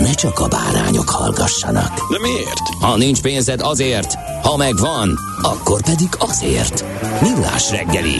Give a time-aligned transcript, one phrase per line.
[0.00, 1.94] ne csak a bárányok hallgassanak.
[2.10, 2.68] De miért?
[2.80, 6.84] Ha nincs pénzed azért, ha megvan, akkor pedig azért.
[7.20, 8.14] Millás reggeli.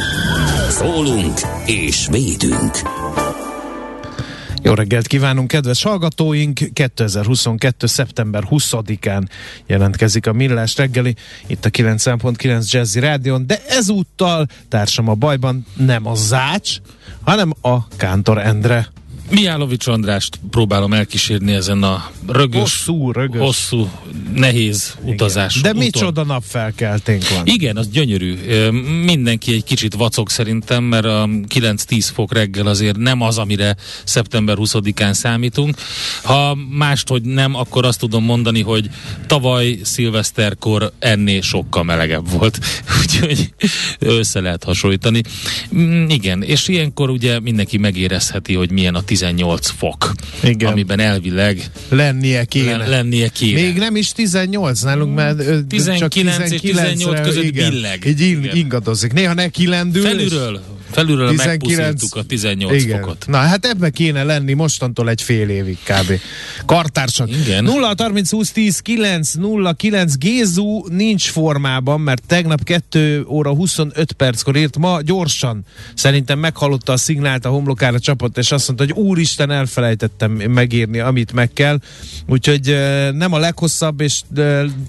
[0.68, 2.78] Szólunk és védünk.
[4.62, 6.60] Jó reggelt kívánunk, kedves hallgatóink!
[6.72, 7.86] 2022.
[7.86, 9.26] szeptember 20-án
[9.66, 11.14] jelentkezik a Millás reggeli,
[11.46, 16.76] itt a 9.9 Jazzy Rádion, de ezúttal társam a bajban nem a Zács,
[17.22, 18.88] hanem a Kántor Endre.
[19.30, 23.40] Mijálovics Andrást próbálom elkísérni ezen a rögös, Hosszú, rögös.
[23.40, 23.90] hosszú
[24.34, 27.46] nehéz utazás De micsoda napfelkelténk van.
[27.46, 28.34] Igen, az gyönyörű.
[29.04, 34.56] Mindenki egy kicsit vacog szerintem, mert a 9-10 fok reggel azért nem az, amire szeptember
[34.58, 35.76] 20-án számítunk.
[36.22, 38.90] Ha mást, hogy nem, akkor azt tudom mondani, hogy
[39.26, 42.58] tavaly szilveszterkor ennél sokkal melegebb volt.
[43.00, 43.52] Úgyhogy
[43.98, 45.22] össze lehet hasonlítani.
[45.74, 50.70] Mm, Igen, és ilyenkor ugye mindenki megérezheti, hogy milyen a 18 fok, Igen.
[50.70, 52.76] amiben elvileg Lennie kéne.
[52.76, 53.60] len- lennie kéne.
[53.60, 55.58] Még nem is 18 nálunk, mert ö,
[55.98, 58.04] csak 19 és 18 19-re, között igen, billeg.
[58.06, 59.12] Így in, ingadozik.
[59.12, 60.02] Néha neki lendül.
[60.02, 63.00] Felülről, felülről 19 megpuszítuk a 18 Igen.
[63.00, 63.24] fokot.
[63.28, 66.20] Na hát ebbe kéne lenni mostantól egy fél évig kb.
[66.66, 67.30] Kartársak.
[67.30, 67.64] Igen.
[67.64, 74.12] 0 30 20 10 9 0 9 Gézu nincs formában, mert tegnap 2 óra 25
[74.12, 79.04] perckor írt, ma gyorsan szerintem meghallotta a szignált, a homlokára csapott, és azt mondta, hogy
[79.04, 81.78] úristen elfelejtettem megírni, amit meg kell.
[82.26, 82.76] Úgyhogy
[83.12, 84.20] nem a leghosszabb, és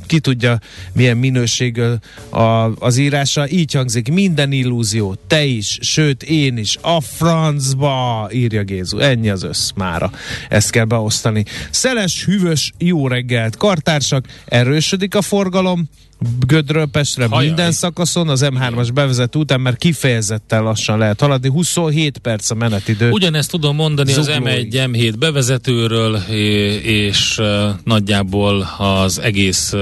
[0.06, 0.60] ki tudja
[0.94, 1.84] milyen minőségű
[2.30, 2.40] a,
[2.80, 3.50] az írása.
[3.50, 8.98] Így hangzik, minden illúzió, te is, sőt én is, a francba, írja Gézu.
[8.98, 10.12] Ennyi az össz mára.
[10.50, 11.46] Ezt kell beosztani.
[11.70, 15.90] Szeles, hűvös, jó reggelt, kartársak, erősödik a forgalom,
[16.48, 17.46] Gödről Pestre Hajaj.
[17.46, 21.50] minden szakaszon, az M3-as bevezető után már kifejezetten lassan lehet haladni.
[21.50, 23.10] 27 perc a menetidő.
[23.12, 24.74] Ugyanezt tudom mondani az Zuglóig.
[24.74, 26.16] M1, M7 bevezetőről,
[26.84, 27.42] és
[27.84, 29.74] nagyjából az egész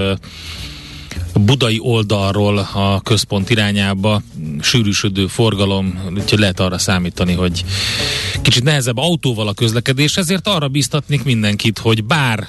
[1.34, 4.22] budai oldalról a központ irányába
[4.62, 7.63] sűrűsödő forgalom, úgyhogy lehet arra számítani, hogy
[8.41, 12.47] kicsit nehezebb autóval a közlekedés, ezért arra biztatnék mindenkit, hogy bár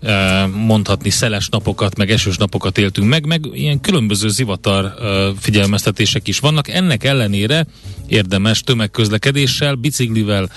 [0.00, 4.94] eh, mondhatni szeles napokat, meg esős napokat éltünk meg, meg ilyen különböző zivatar eh,
[5.38, 6.68] figyelmeztetések is vannak.
[6.68, 7.66] Ennek ellenére
[8.06, 10.50] érdemes tömegközlekedéssel, biciklivel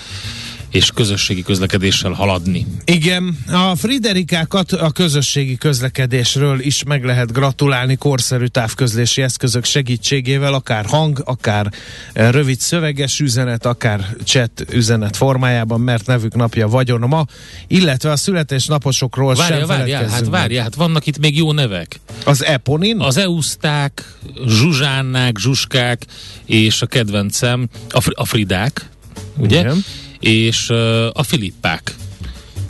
[0.70, 2.66] és közösségi közlekedéssel haladni.
[2.84, 10.84] Igen, a Friderikákat a közösségi közlekedésről is meg lehet gratulálni korszerű távközlési eszközök segítségével, akár
[10.86, 11.72] hang, akár
[12.12, 17.24] eh, rövid szöveges üzenet, akár chat üzenet formájában, mert nevük napja vagyon ma,
[17.66, 22.00] illetve a születésnaposokról Várja, sem várja, hát várja, hát vannak itt még jó nevek.
[22.24, 23.00] Az Eponin?
[23.00, 24.14] Az euszták,
[24.46, 26.02] zsuzsánnák, zsuskák,
[26.44, 28.90] és a kedvencem, a, fr- a fridák,
[29.36, 29.58] ugye?
[29.58, 29.84] Igen.
[30.20, 30.70] És
[31.12, 31.94] a filippák.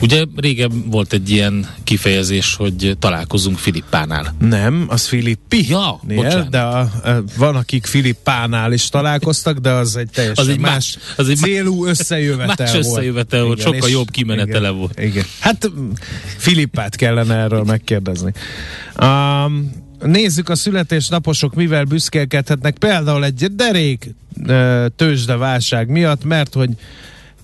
[0.01, 4.35] Ugye régen volt egy ilyen kifejezés, hogy találkozunk Filippánál.
[4.39, 5.69] Nem, az Filippi.
[5.69, 6.49] Ja, Nél, bocsánat.
[6.49, 6.89] de a, a,
[7.37, 11.37] van, akik Filippánál is találkoztak, de az egy teljesen Az egy más, más- az egy
[11.37, 12.85] célú összejövetel más volt.
[12.85, 14.99] összejövetel volt, sokkal és- jobb kimenetele igen, volt.
[14.99, 15.25] Igen.
[15.39, 15.71] Hát
[16.37, 18.31] Filippát kellene erről megkérdezni.
[19.01, 22.77] Um, nézzük a születésnaposok mivel büszkélkedhetnek.
[22.77, 24.15] Például egy derék
[24.95, 26.69] tőzsdeválság miatt, mert hogy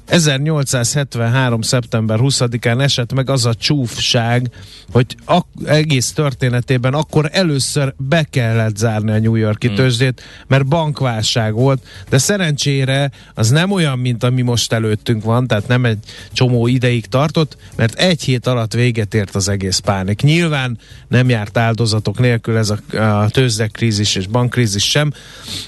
[0.05, 1.61] 1873.
[1.61, 4.49] szeptember 20-án esett meg az a csúfság,
[4.91, 9.75] hogy ak- egész történetében akkor először be kellett zárni a New Yorki hmm.
[9.75, 15.67] tőzsdét, mert bankválság volt, de szerencsére az nem olyan, mint ami most előttünk van, tehát
[15.67, 15.97] nem egy
[16.31, 20.21] csomó ideig tartott, mert egy hét alatt véget ért az egész pánik.
[20.21, 20.77] Nyilván
[21.07, 25.11] nem járt áldozatok nélkül ez a, a tőzsdekrízis és bankkrízis sem,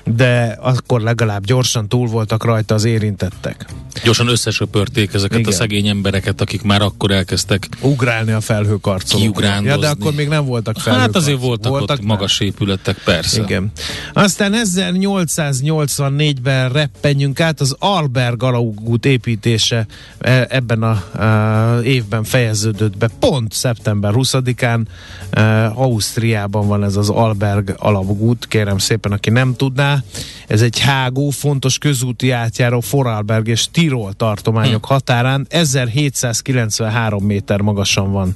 [0.06, 3.66] de akkor legalább gyorsan túl voltak rajta az érintettek.
[4.04, 5.52] Gyorsan gyorsan összesöpörték ezeket Igen.
[5.52, 9.32] a szegény embereket, akik már akkor elkezdtek Ugrálni a felhőkarcolókon.
[9.32, 9.70] Kiugrándozni.
[9.70, 11.16] Ja, de akkor még nem voltak felhőkarcolók.
[11.16, 13.42] Hát azért voltak, voltak ott magas épületek, persze.
[13.42, 13.72] Igen.
[14.14, 19.86] Aztán 1884-ben reppenjünk át, az Alberg alagút építése
[20.20, 20.92] e, ebben a,
[21.24, 23.10] a évben fejeződött be.
[23.20, 24.86] Pont szeptember 20-án
[25.30, 30.04] e, Ausztriában van ez az Alberg alagút, kérem szépen, aki nem tudná.
[30.48, 34.94] Ez egy hágó, fontos közúti átjáró Vorarlberg és Tirol tartományok Hm.
[34.94, 38.36] határán 1793 méter magasan van.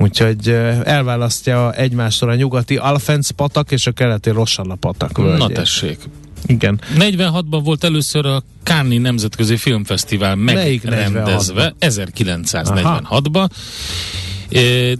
[0.00, 0.48] Úgyhogy
[0.84, 5.52] elválasztja egymástól a nyugati Alfenc patak és a keleti Rossalla patak Na völgyét.
[5.56, 5.98] tessék.
[6.46, 6.80] Igen.
[6.98, 13.48] 46-ban volt először a Cannes Nemzetközi Filmfesztivál megrendezve, 1946-ban.
[14.48, 14.96] É,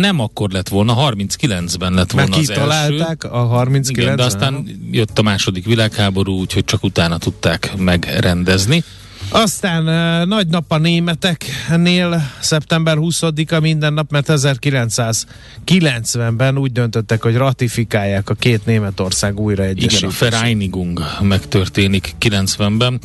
[0.00, 3.04] nem akkor lett volna, 39-ben lett Már volna az első.
[3.28, 8.84] a 39 Igen, de aztán jött a második világháború, úgyhogy csak utána tudták megrendezni.
[9.30, 9.84] Aztán
[10.28, 18.34] nagy nap a németeknél, szeptember 20-a minden nap, mert 1990-ben úgy döntöttek, hogy ratifikálják a
[18.34, 20.18] két Németország újra Igen, a egyesítését.
[20.18, 23.00] Vereinigung megtörténik 90-ben.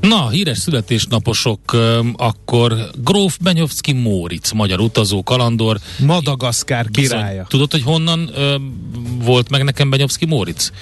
[0.00, 1.76] Na, híres születésnaposok,
[2.16, 5.78] akkor Gróf Benyovszki Móricz, magyar utazó kalandor.
[5.98, 7.24] Madagaszkár királya.
[7.24, 7.44] Bizony.
[7.48, 8.30] Tudod, hogy honnan
[9.24, 10.72] volt meg nekem Benyovszki Móricz?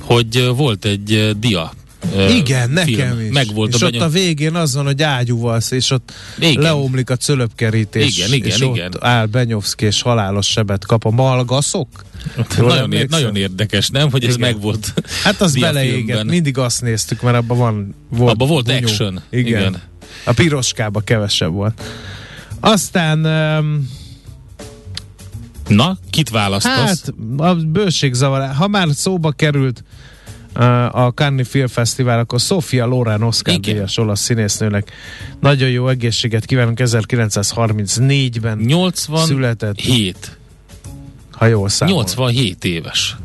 [0.00, 1.72] Hogy volt egy dia
[2.30, 3.20] Igen, nekem film.
[3.20, 3.32] is.
[3.32, 4.08] Meg volt és a ott Benyov...
[4.08, 6.62] a végén az van, hogy ágyúvalsz, és ott Igen.
[6.62, 8.16] leomlik a cölöpkerítés.
[8.16, 8.86] Igen, igen, és igen.
[8.94, 11.88] ott áll Benyovszki, és halálos sebet kap a malgaszok.
[12.58, 14.10] Jól Nagyon, ér, nagyon érdekes, nem?
[14.10, 14.52] Hogy ez Igen.
[14.52, 14.94] meg volt.
[15.22, 18.78] Hát az beleégett, mindig azt néztük, mert abban van, volt Abba volt bunyó.
[18.78, 19.22] action.
[19.30, 19.46] Igen.
[19.60, 19.82] Igen.
[20.24, 21.82] A piroskába kevesebb volt.
[22.60, 23.24] Aztán
[23.58, 23.88] um,
[25.68, 26.72] Na, kit választasz?
[26.74, 29.84] hát a bőségzavar, ha már szóba került
[30.90, 34.92] a Cannes Film Fesztivál, akkor Sofia Loren Oscar díjas olasz színésznőnek
[35.40, 39.80] nagyon jó egészséget kívánunk 1934-ben 87, született,
[41.30, 41.94] ha jól számol.
[41.94, 43.16] 87 éves.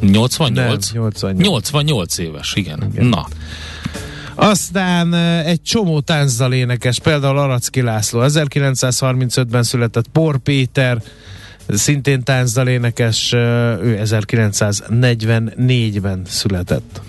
[0.00, 0.90] 88?
[0.92, 1.46] Nem, 88.
[1.46, 2.88] 88 éves, igen.
[2.92, 3.06] Igen.
[3.06, 3.26] Na,
[4.34, 11.02] Aztán egy csomó táncdal énekes, például Aracki László 1935-ben született, Por Péter
[11.72, 17.00] szintén táncdal énekes, ő 1944-ben született.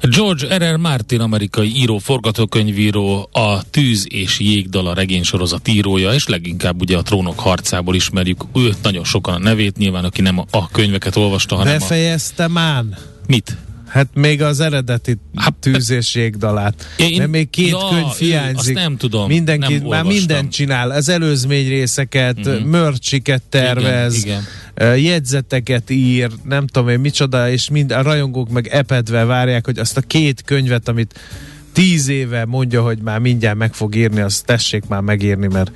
[0.00, 0.76] George R.R.
[0.76, 7.40] Martin, amerikai író, forgatókönyvíró, a Tűz és Jégdala regénysorozat írója, és leginkább ugye a Trónok
[7.40, 11.74] harcából ismerjük őt, nagyon sokan a nevét, nyilván aki nem a, a könyveket olvasta, hanem
[11.74, 11.78] a...
[11.78, 12.96] Befejezte Mán?
[13.26, 13.56] Mit?
[13.90, 16.86] Hát még az eredeti Hát, tűz és jégdalát.
[16.96, 18.76] Én- De még két ja, könyv hiányzik.
[18.76, 20.90] azt nem tudom, Mindenki nem már mindent csinál.
[20.90, 22.64] Az előzmény részeket, uh-huh.
[22.64, 24.42] mörcsiket tervez, Igen,
[24.74, 29.78] ö, jegyzeteket ír, nem tudom én micsoda, és mind a rajongók meg epedve várják, hogy
[29.78, 31.20] azt a két könyvet, amit
[31.72, 35.72] tíz éve mondja, hogy már mindjárt meg fog írni, azt tessék már megírni, mert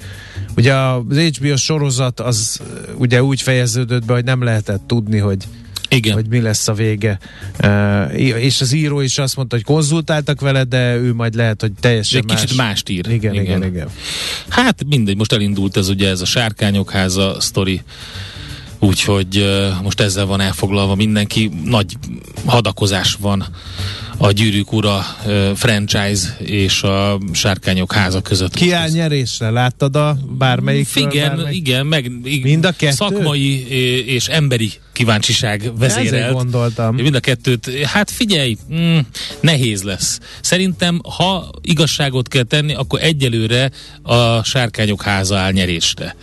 [0.56, 2.60] ugye az HBO sorozat az
[2.96, 5.44] ugye úgy fejeződött be, hogy nem lehetett tudni, hogy
[5.94, 6.14] Igen.
[6.14, 7.18] hogy mi lesz a vége.
[7.62, 11.72] Uh, és az író is azt mondta, hogy konzultáltak vele, de ő majd lehet, hogy
[11.80, 12.66] teljesen Egy kicsit más.
[12.66, 13.08] mást ír.
[13.08, 13.62] Igen, igen, igen.
[13.62, 13.88] igen.
[14.48, 17.82] Hát mindegy, most elindult ez ugye ez a sárkányok háza sztori,
[18.78, 21.50] úgyhogy uh, most ezzel van elfoglalva mindenki.
[21.64, 21.96] Nagy
[22.44, 23.46] hadakozás van
[24.18, 25.04] a Gyűrűk Ura
[25.54, 28.54] franchise és a Sárkányok háza között.
[28.54, 29.50] Ki áll nyerésre?
[29.50, 30.88] Láttad a bármelyik?
[30.94, 31.56] igen, bármelyik?
[31.56, 32.10] igen, meg
[32.42, 32.94] Mind a kettő?
[32.94, 33.66] szakmai
[34.06, 36.32] és emberi kíváncsiság vezérelt.
[36.32, 36.94] gondoltam.
[36.94, 38.98] Mind a kettőt, hát figyelj, mm,
[39.40, 40.18] nehéz lesz.
[40.40, 43.70] Szerintem, ha igazságot kell tenni, akkor egyelőre
[44.02, 46.16] a sárkányok háza áll nyerésre.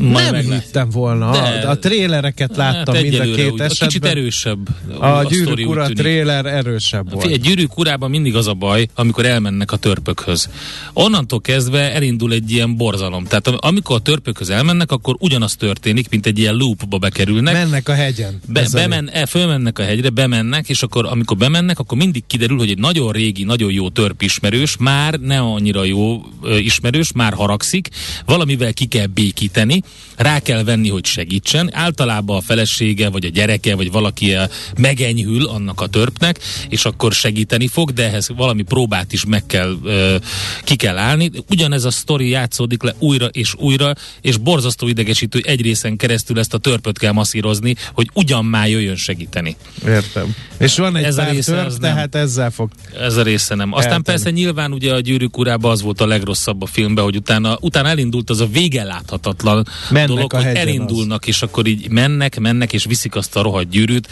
[0.00, 1.30] Majd Nem hittem volna.
[1.32, 3.88] De- A, a trélereket láttam Hát mind a két úgy, esetben.
[3.88, 4.68] Kicsit erősebb.
[4.98, 6.46] A, sztori Gyűrűk Ura tréler
[6.92, 7.22] erősebb volt.
[7.22, 10.48] Figyelj, gyűrűk urában mindig az a baj, amikor elmennek a törpökhöz.
[10.92, 13.24] Onnantól kezdve elindul egy ilyen borzalom.
[13.24, 17.54] Tehát am- amikor a törpökhöz elmennek, akkor ugyanaz történik, mint egy ilyen loopba bekerülnek.
[17.54, 18.40] Mennek a hegyen.
[18.48, 22.70] Be, bemen, e, fölmennek a hegyre, bemennek, és akkor amikor bemennek, akkor mindig kiderül, hogy
[22.70, 27.88] egy nagyon régi, nagyon jó törp ismerős, már ne annyira jó ö, ismerős, már haragszik,
[28.26, 29.82] valamivel ki kell békíteni,
[30.16, 31.70] rá kell venni, hogy segítsen.
[31.72, 34.42] Általában a felesége, vagy a gyereke, vagy valaki ö,
[34.76, 36.40] megenyhül annak a törpnek,
[36.74, 40.16] és akkor segíteni fog, de ehhez valami próbát is meg kell, ö,
[40.64, 41.30] ki kell állni.
[41.50, 46.38] Ugyanez a sztori játszódik le újra és újra, és borzasztó idegesítő, hogy egy részen keresztül
[46.38, 49.56] ezt a törpöt kell masszírozni, hogy ugyan már jöjjön segíteni.
[49.86, 50.34] Értem.
[50.58, 51.94] És van egy Ez a pár része törp, az nem.
[51.94, 53.72] tehát ezzel fog Ez a része nem.
[53.72, 54.02] Aztán Elteni.
[54.02, 57.88] persze nyilván ugye a Gyűrűk urában az volt a legrosszabb a filmben, hogy utána, utána
[57.88, 62.72] elindult az a vége láthatatlan Mennek dolog, a hogy elindulnak, és akkor így mennek, mennek,
[62.72, 64.08] és viszik azt a rohadt gyűrűt.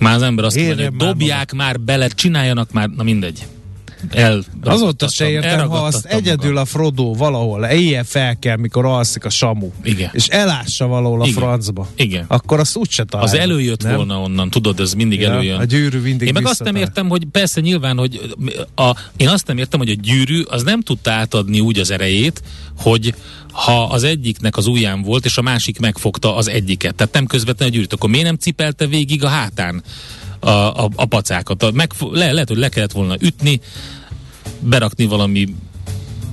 [0.00, 3.46] Már az ember azt Érjen mondja, hogy már dobják már bele, csináljanak már, na mindegy.
[4.10, 6.62] El Azóta se értem, ha azt egyedül magam.
[6.62, 10.10] a Frodo valahol éjjel fel kell, mikor alszik a Samu, Igen.
[10.12, 11.38] és elássa valahol a Igen.
[11.38, 12.24] francba, Igen.
[12.28, 13.32] akkor azt úgyse találja.
[13.32, 13.96] Az előjött nem?
[13.96, 15.58] volna onnan, tudod, ez mindig Ja, előjön.
[15.60, 18.20] a gyűrű mindig Én meg azt nem értem, hogy persze nyilván, hogy
[18.74, 22.42] a, én azt nem értem, hogy a gyűrű az nem tudta átadni úgy az erejét,
[22.78, 23.14] hogy
[23.52, 26.94] ha az egyiknek az ujján volt, és a másik megfogta az egyiket.
[26.94, 29.82] Tehát nem közvetlenül a gyűrűt, akkor miért nem cipelte végig a hátán
[30.44, 31.62] a, a, a pacákat?
[31.62, 33.60] A, meg, le, lehet, hogy le kellett volna ütni,
[34.60, 35.54] berakni valami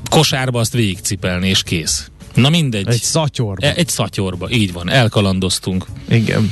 [0.10, 2.11] kosárba, azt végigcipelni, és kész.
[2.33, 2.88] Na mindegy.
[2.88, 3.65] Egy szatyorba.
[3.65, 5.85] E- egy szatyorba, így van, elkalandoztunk.
[6.09, 6.51] Igen.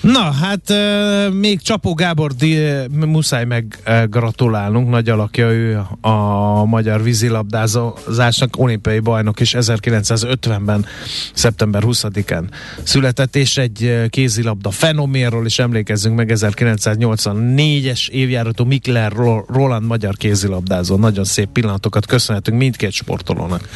[0.00, 2.58] Na, hát e, még Csapó Gábor di,
[2.90, 10.86] muszáj meg e, gratulálnunk, nagy alakja ő a magyar vízilabdázásnak olimpiai bajnok is 1950-ben,
[11.32, 12.44] szeptember 20-án
[12.82, 20.16] született, és egy e, kézilabda fenoménról is emlékezzünk meg 1984-es évjáratú Mikler Ro- Roland magyar
[20.16, 20.96] kézilabdázó.
[20.96, 23.68] Nagyon szép pillanatokat köszönhetünk mindkét sportolónak.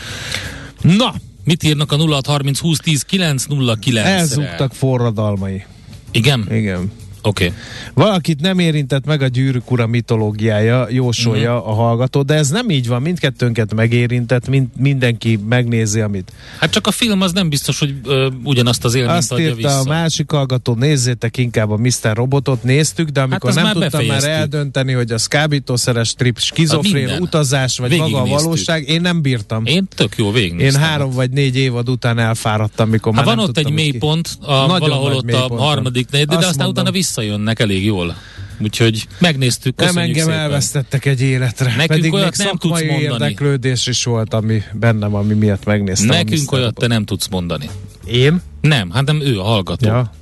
[0.83, 1.15] Na,
[1.47, 5.65] Mit írnak a 0630 20 10 909 elzúgtak forradalmai.
[6.11, 6.47] Igen?
[6.51, 6.91] Igen.
[7.27, 7.45] Oké.
[7.45, 7.57] Okay.
[7.95, 11.59] Valakit nem érintett meg a gyűrűk ura mitológiája, jósolja Mhm.
[11.59, 11.79] uh-huh.
[11.79, 16.87] a hallgató, de ez nem így van, mindkettőnket megérintett, mind, mindenki megnézi, amit Hát csak
[16.87, 19.79] a film az nem biztos, hogy ö, ugyanazt az élményt azt adja írta vissza.
[19.79, 22.15] a másik hallgató, nézzétek inkább a Mr.
[22.15, 26.93] Robotot, néztük, de amikor azt nem már tudtam már eldönteni, hogy az kábítószeres trip, skizofrén
[27.05, 27.23] minden.
[27.23, 29.65] utazás, vagy maga a valóság, én nem bírtam.
[29.65, 30.83] Én, Én tök jó én végignéztem.
[30.83, 34.67] három vagy négy évad után elfáradtam, mikor Hát már van nem ott egy mélypont, a,
[34.67, 38.17] valahol ott a harmadik de Azt aztán utána visszajönnek elég jól.
[38.59, 40.39] Úgyhogy megnéztük, Nem engem szépen.
[40.41, 41.67] elvesztettek egy életre.
[41.67, 43.03] Nekünk Pedig olyat még nem tudsz mondani.
[43.03, 46.09] érdeklődés is volt, ami bennem, ami miatt megnéztem.
[46.09, 47.71] Nekünk olyat te nem tudsz mondani.
[48.07, 48.41] Én?
[48.61, 49.87] Nem, hát nem ő a hallgató.
[49.87, 50.13] Ja.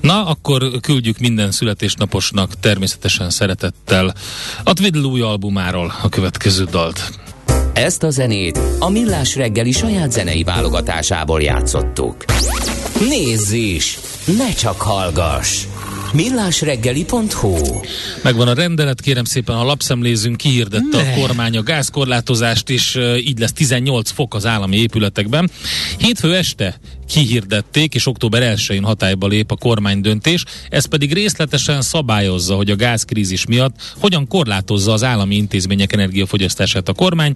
[0.00, 4.14] Na, akkor küldjük minden születésnaposnak természetesen szeretettel
[4.64, 7.10] a Twiddle új albumáról a következő dalt.
[7.72, 12.24] Ezt a zenét a Millás reggeli saját zenei válogatásából játszottuk.
[13.08, 13.98] Nézz is!
[14.38, 15.64] Ne csak hallgass!
[16.12, 17.80] millásreggeli.hu
[18.22, 23.38] Megvan a rendelet, kérem szépen, ha lapszemlézünk, kihirdette a kormány a gázkorlátozást, és uh, így
[23.38, 25.50] lesz 18 fok az állami épületekben.
[25.98, 26.78] Hétfő este
[27.10, 32.76] kihirdették, és október 1-én hatályba lép a kormány döntés, ez pedig részletesen szabályozza, hogy a
[32.76, 37.34] gázkrízis miatt hogyan korlátozza az állami intézmények energiafogyasztását a kormány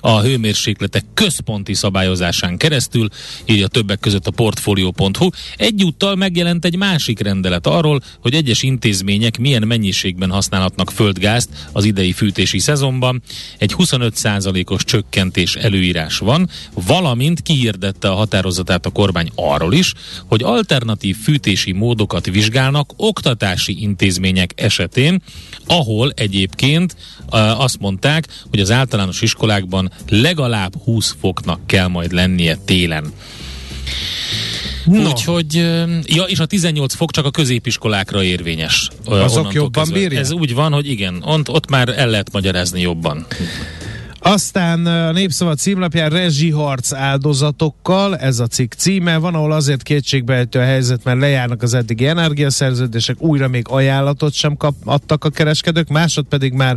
[0.00, 3.08] a hőmérsékletek központi szabályozásán keresztül,
[3.44, 5.28] írja többek között a portfolio.hu.
[5.56, 12.12] Egyúttal megjelent egy másik rendelet arról, hogy egyes intézmények milyen mennyiségben használhatnak földgázt az idei
[12.12, 13.22] fűtési szezonban.
[13.58, 16.48] Egy 25%-os csökkentés előírás van,
[16.86, 19.92] valamint kihirdette a határozatát a kormány arról is,
[20.26, 25.22] hogy alternatív fűtési módokat vizsgálnak oktatási intézmények esetén,
[25.66, 26.96] ahol egyébként
[27.32, 33.12] uh, azt mondták, hogy az általános iskolákban legalább 20 foknak kell majd lennie télen.
[34.84, 35.08] No.
[35.08, 38.88] Úgyhogy, ö, ja, és a 18 fok csak a középiskolákra érvényes.
[39.06, 39.98] Ö, Azok jobban kezdve.
[39.98, 40.22] bírják?
[40.22, 43.26] Ez úgy van, hogy igen, ott, ott már el lehet magyarázni jobban.
[44.22, 50.62] Aztán a Népszava címlapján rezsiharc áldozatokkal, ez a cikk címe, van, ahol azért kétségbeejtő a
[50.62, 56.24] helyzet, mert lejárnak az eddigi energiaszerződések, újra még ajánlatot sem kap, adtak a kereskedők, másod
[56.24, 56.76] pedig már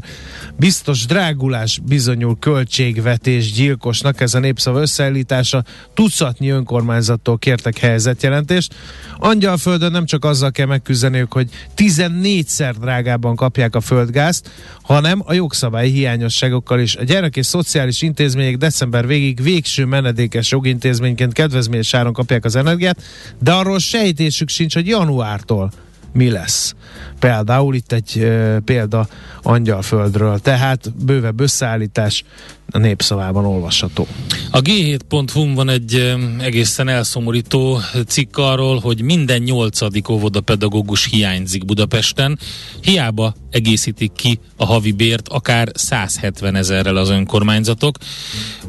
[0.55, 8.75] biztos drágulás bizonyul költségvetés gyilkosnak, ez a Népszava összeállítása, tucatnyi önkormányzattól kértek helyzetjelentést.
[9.17, 14.49] Angyalföldön nem csak azzal kell megküzdeniük, hogy 14-szer drágában kapják a földgázt,
[14.81, 16.95] hanem a jogszabályi hiányosságokkal is.
[16.95, 23.01] A gyerek és szociális intézmények december végig végső menedékes jogintézményként kedvezményes áron kapják az energiát,
[23.39, 25.71] de arról sejtésük sincs, hogy januártól
[26.13, 26.75] mi lesz.
[27.19, 29.07] Például itt egy e, példa
[29.41, 32.23] Angyalföldről, tehát bővebb összeállítás
[32.71, 34.07] a népszavában olvasható.
[34.51, 42.39] A G7.hu van egy egészen elszomorító cikk arról, hogy minden nyolcadik óvodapedagógus hiányzik Budapesten.
[42.81, 47.97] Hiába egészítik ki a havi bért akár 170 ezerrel az önkormányzatok,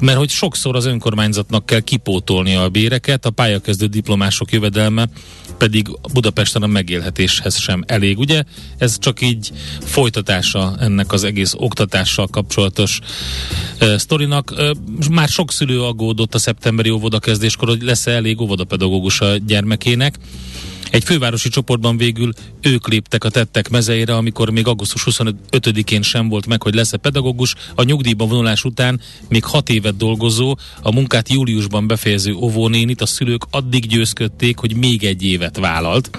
[0.00, 5.08] mert hogy sokszor az önkormányzatnak kell kipótolnia a béreket, a pályakezdő diplomások jövedelme
[5.58, 8.18] pedig Budapesten a megélhetéshez sem elég.
[8.18, 8.42] Ugye
[8.78, 13.00] ez csak így folytatása ennek az egész oktatással kapcsolatos
[13.80, 14.52] uh, sztorinak.
[14.56, 14.70] Uh,
[15.10, 20.18] már sok szülő aggódott a szeptemberi óvodakezdéskor, hogy lesz-e elég óvodapedagógus a gyermekének.
[20.90, 26.46] Egy fővárosi csoportban végül ők léptek a tettek mezeire, amikor még augusztus 25-én sem volt
[26.46, 27.54] meg, hogy lesz-e pedagógus.
[27.74, 33.42] A nyugdíjba vonulás után még hat évet dolgozó, a munkát júliusban befejező óvónénit a szülők
[33.50, 36.10] addig győzködték, hogy még egy évet vállalt.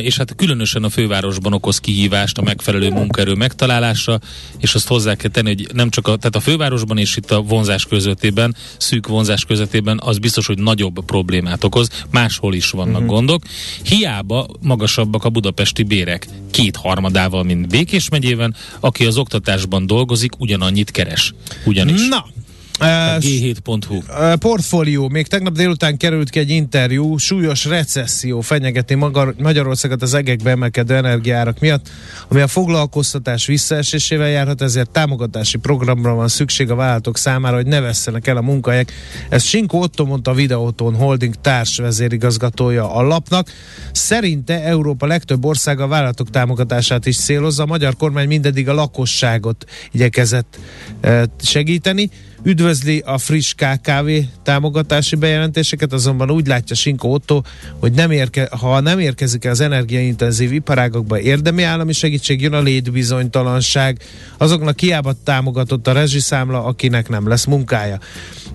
[0.00, 4.20] És hát különösen a fővárosban okoz kihívást a megfelelő munkaerő megtalálása,
[4.58, 7.40] és azt hozzá kell tenni, hogy nem csak a, tehát a fővárosban és itt a
[7.40, 13.06] vonzás közöttében, szűk vonzás közöttében az biztos, hogy nagyobb problémát okoz, máshol is vannak uh-huh.
[13.06, 13.42] gondok.
[13.82, 20.90] Hiába magasabbak a budapesti bérek, két harmadával, mint Békés megyében, aki az oktatásban dolgozik, ugyanannyit
[20.90, 21.34] keres.
[21.64, 22.08] Ugyanis.
[22.08, 22.26] Na,
[22.78, 24.00] G7.hu.
[24.38, 25.08] Portfólió.
[25.08, 27.16] Még tegnap délután került ki egy interjú.
[27.16, 28.94] Súlyos recesszió fenyegeti
[29.38, 31.88] Magyarországot az egekbe emelkedő energiárak miatt,
[32.28, 37.80] ami a foglalkoztatás visszaesésével járhat, ezért támogatási programra van szükség a vállalatok számára, hogy ne
[37.80, 38.92] vesszenek el a munkahelyek.
[39.28, 43.50] Ez Sinko Otto mondta Videóton Holding társ vezérigazgatója a lapnak.
[43.92, 47.62] Szerinte Európa legtöbb országa a vállalatok támogatását is célozza.
[47.62, 50.58] A magyar kormány mindedig a lakosságot igyekezett
[51.40, 52.10] segíteni.
[52.46, 54.10] Üdvözli a friss KKV
[54.42, 57.40] támogatási bejelentéseket, azonban úgy látja Sinko Otto,
[57.78, 63.98] hogy nem érke, ha nem érkezik az energiaintenzív iparágokba érdemi állami segítség, jön a létbizonytalanság,
[64.38, 67.98] azoknak hiába támogatott a rezsiszámla, akinek nem lesz munkája.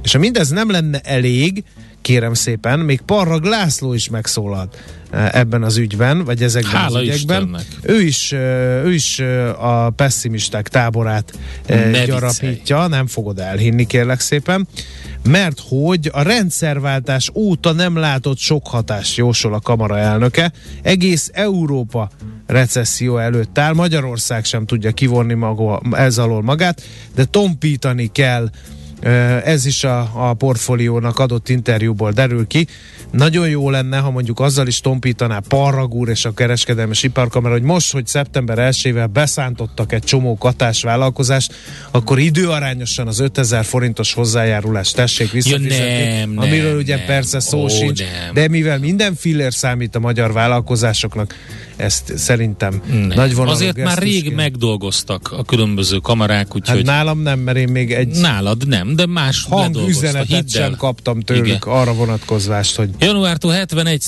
[0.03, 1.63] És ha mindez nem lenne elég,
[2.01, 4.77] kérem szépen, még Parrag László is megszólalt
[5.09, 7.57] eh, ebben az ügyben, vagy ezekben Hála az ügyekben.
[7.81, 11.33] Ő is, eh, ő is eh, a pessimisták táborát
[11.67, 12.87] ne gyarapítja, viccelj.
[12.87, 14.67] nem fogod elhinni, kérlek szépen,
[15.29, 22.09] mert hogy a rendszerváltás óta nem látott sok hatást jósol a kamara elnöke, egész Európa
[22.47, 26.81] recesszió előtt áll, Magyarország sem tudja kivonni maga, ez alól magát,
[27.15, 28.49] de tompítani kell
[29.45, 32.67] ez is a, a portfóliónak adott interjúból derül ki.
[33.11, 37.91] Nagyon jó lenne, ha mondjuk azzal is tompítaná Parragúr és a kereskedelmi iparkamera, hogy most,
[37.91, 41.53] hogy szeptember 1-ével beszántottak egy csomó katás vállalkozást,
[41.91, 47.05] akkor időarányosan az 5000 forintos hozzájárulást tessék visszafizetni, ja, nem, amiről nem, ugye nem.
[47.05, 48.33] persze szó Ó, sincs, nem.
[48.33, 51.35] de mivel minden fillér számít a magyar vállalkozásoknak,
[51.75, 53.11] ezt szerintem Nem.
[53.15, 57.91] nagy Azért már rég megdolgoztak a különböző kamarák, Hát úgyhogy nálam nem, mert én még
[57.93, 61.59] egy nálad nem, de más hangüzenetet sem kaptam tőlük Igen.
[61.61, 64.01] arra vonatkozvást, hogy Januártól 71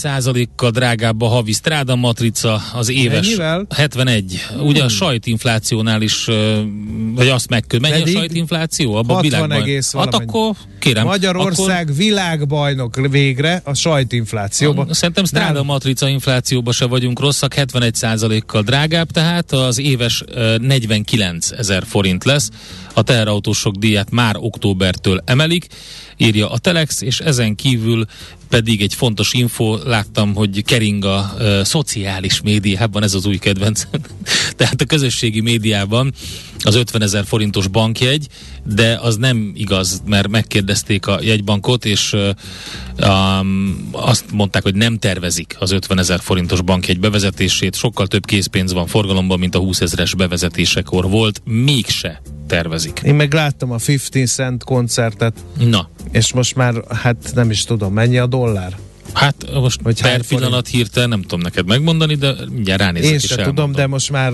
[0.56, 3.26] kal drágább a havi Strada matrica az éves.
[3.26, 3.66] Mennyivel?
[3.76, 4.40] 71.
[4.60, 6.26] Ugye a sajtinflációnál is,
[7.16, 7.82] vagy azt megköt.
[7.82, 8.96] Mennyi Pedig a sajtinfláció?
[8.96, 9.62] Abban a 60 világban?
[9.62, 10.30] egész Hát valamennyi.
[10.30, 11.06] akkor kérem.
[11.06, 14.94] Magyarország Akkor világbajnok végre a sajtinflációban.
[14.94, 21.84] Szerintem Nálunk- matrica inflációba se vagyunk rosszak, 71%-kal drágább, tehát az éves ö, 49 ezer
[21.86, 22.50] forint lesz.
[22.94, 25.68] A teherautósok díját már októbertől emelik,
[26.18, 28.06] írja a Telex, és ezen kívül
[28.54, 33.88] pedig egy fontos info, láttam, hogy kering a ö, szociális médiában, ez az új kedvenc.
[34.58, 36.14] Tehát a közösségi médiában
[36.60, 38.28] az 50 ezer forintos bankjegy,
[38.64, 42.16] de az nem igaz, mert megkérdezték a jegybankot, és
[43.08, 48.74] um, azt mondták, hogy nem tervezik az 50 ezer forintos bankjegy bevezetését, sokkal több készpénz
[48.74, 53.00] van forgalomban, mint a 20 ezeres bevezetésekor volt, mégse tervezik.
[53.04, 57.94] Én meg láttam a 50 Cent koncertet, Na, és most már, hát nem is tudom,
[57.94, 58.78] mennyi a dollár?
[59.14, 63.44] hát most Hogy per pillanat hirtelen nem tudom neked megmondani, de mindjárt ránézek Én sem
[63.44, 64.34] tudom, de most már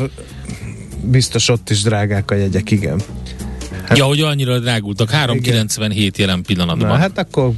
[1.03, 3.01] biztos ott is drágák a jegyek, igen.
[3.95, 6.87] Ja, hogy annyira drágultak, 3,97 jelen pillanatban.
[6.87, 7.51] Na, hát akkor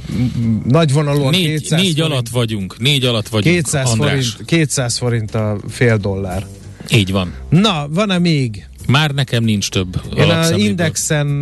[0.68, 4.10] nagy vonalúan négy, 200 négy forint, alatt vagyunk, négy alatt vagyunk, 200 András.
[4.28, 6.46] forint, 200 forint a fél dollár.
[6.90, 7.34] Így van.
[7.48, 8.66] Na, van-e még?
[8.86, 10.50] Már nekem nincs több Én az.
[10.50, 11.38] Indexen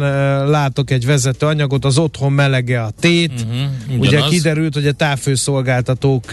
[0.49, 3.33] látok egy vezető anyagot, az otthon melege a tét.
[3.47, 6.25] Mhm, Ugye kiderült, hogy a távfőszolgáltatók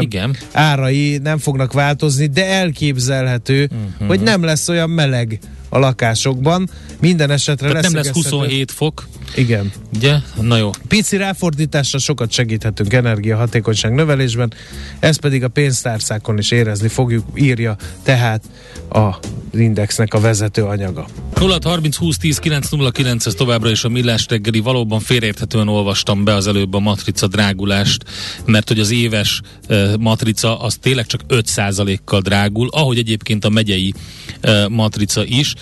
[0.00, 0.36] Igen.
[0.52, 4.08] árai nem fognak változni, de elképzelhető, uh-huh.
[4.08, 6.68] hogy nem lesz olyan meleg a lakásokban.
[7.00, 9.72] Minden esetre Tehát nem lesz leszögezhető- 27 fok, Igen.
[9.96, 10.16] ugye?
[10.40, 10.70] Na jó.
[10.88, 14.52] Pici ráfordításra sokat segíthetünk energiahatékonyság növelésben,
[14.98, 18.42] ezt pedig a pénztárcákon is érezni fogjuk, írja tehát
[18.90, 19.18] a
[19.52, 21.06] indexnek a vezető anyaga.
[21.34, 24.60] 0 30 20 10 909 ez továbbra is a millás reggeli.
[24.60, 28.04] Valóban félreérthetően olvastam be az előbb a matrica drágulást,
[28.44, 33.94] mert hogy az éves uh, matrica az tényleg csak 5%-kal drágul, ahogy egyébként a megyei
[34.42, 35.54] uh, matrica is,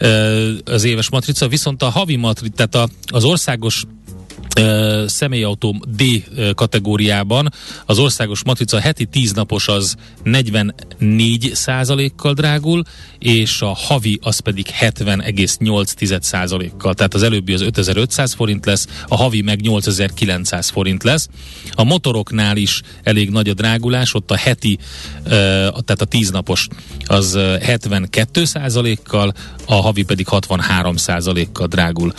[0.00, 3.86] uh, az éves matrica, viszont a havi matrica, tehát a, az országos
[5.06, 6.02] személyautó D
[6.54, 7.52] kategóriában
[7.86, 12.82] az országos matrica heti 10 napos az 44 százalékkal drágul,
[13.18, 16.94] és a havi az pedig 70,8 százalékkal.
[16.94, 21.28] Tehát az előbbi az 5500 forint lesz, a havi meg 8900 forint lesz.
[21.70, 24.78] A motoroknál is elég nagy a drágulás, ott a heti,
[25.24, 26.68] tehát a 10 napos
[27.04, 29.32] az ö, 72 százalékkal,
[29.66, 32.12] a havi pedig 63 százalékkal drágul.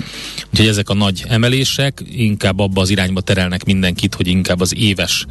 [0.52, 5.26] Úgyhogy ezek a nagy emelések inkább abba az irányba terelnek mindenkit, hogy inkább az éves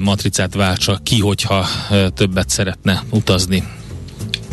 [0.00, 1.66] matricát váltsa ki, hogyha
[2.14, 3.62] többet szeretne utazni.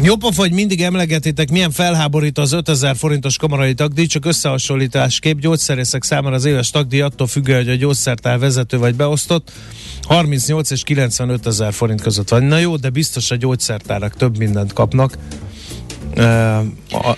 [0.04, 6.04] Jó pofa, hogy mindig emlegetitek, milyen felháborító az 5000 forintos kamarai tagdíj, csak összehasonlításképp gyógyszerészek
[6.04, 9.52] számára az éves tagdíj attól függő, hogy a gyógyszertár vezető vagy beosztott,
[10.02, 12.44] 38 és 95 ezer forint között van.
[12.44, 15.18] Na jó, de biztos a gyógyszertárak több mindent kapnak,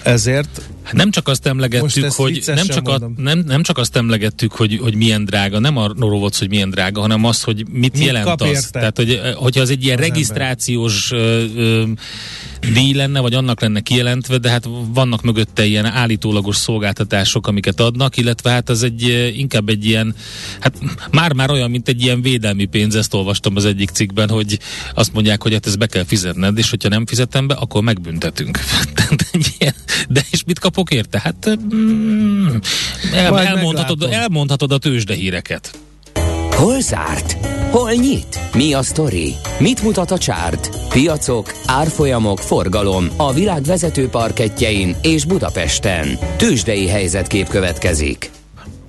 [0.03, 4.79] ezért nem csak azt emlegettük, hogy nem csak, a, nem, nem csak azt emlegettük, hogy,
[4.81, 8.41] hogy milyen drága, nem arról volt, hogy milyen drága, hanem az, hogy mit, mit jelent
[8.41, 8.47] az.
[8.47, 8.69] Érte?
[8.71, 11.83] Tehát, hogy, hogyha az egy ilyen az regisztrációs ö, ö,
[12.73, 18.17] díj lenne, vagy annak lenne kijelentve, de hát vannak mögötte ilyen állítólagos szolgáltatások, amiket adnak,
[18.17, 20.15] illetve hát az egy inkább egy ilyen,
[20.59, 20.77] hát
[21.11, 24.59] már-már olyan, mint egy ilyen védelmi pénz, ezt olvastam az egyik cikkben, hogy
[24.93, 28.59] azt mondják, hogy hát ezt be kell fizetned, és hogyha nem fizetem be, akkor megbüntetünk.
[30.09, 31.19] de és mit kapok érte?
[31.19, 32.47] Hát mm,
[33.13, 35.79] el, elmondhatod, elmondhatod a tőzsdehíreket.
[36.51, 37.38] Hol zárt?
[37.71, 38.39] Hol nyit?
[38.53, 39.33] Mi a sztori?
[39.59, 40.69] Mit mutat a csárt?
[40.89, 46.17] Piacok, árfolyamok, forgalom a világ vezető parketjein és Budapesten.
[46.38, 48.31] Tősdei helyzetkép következik.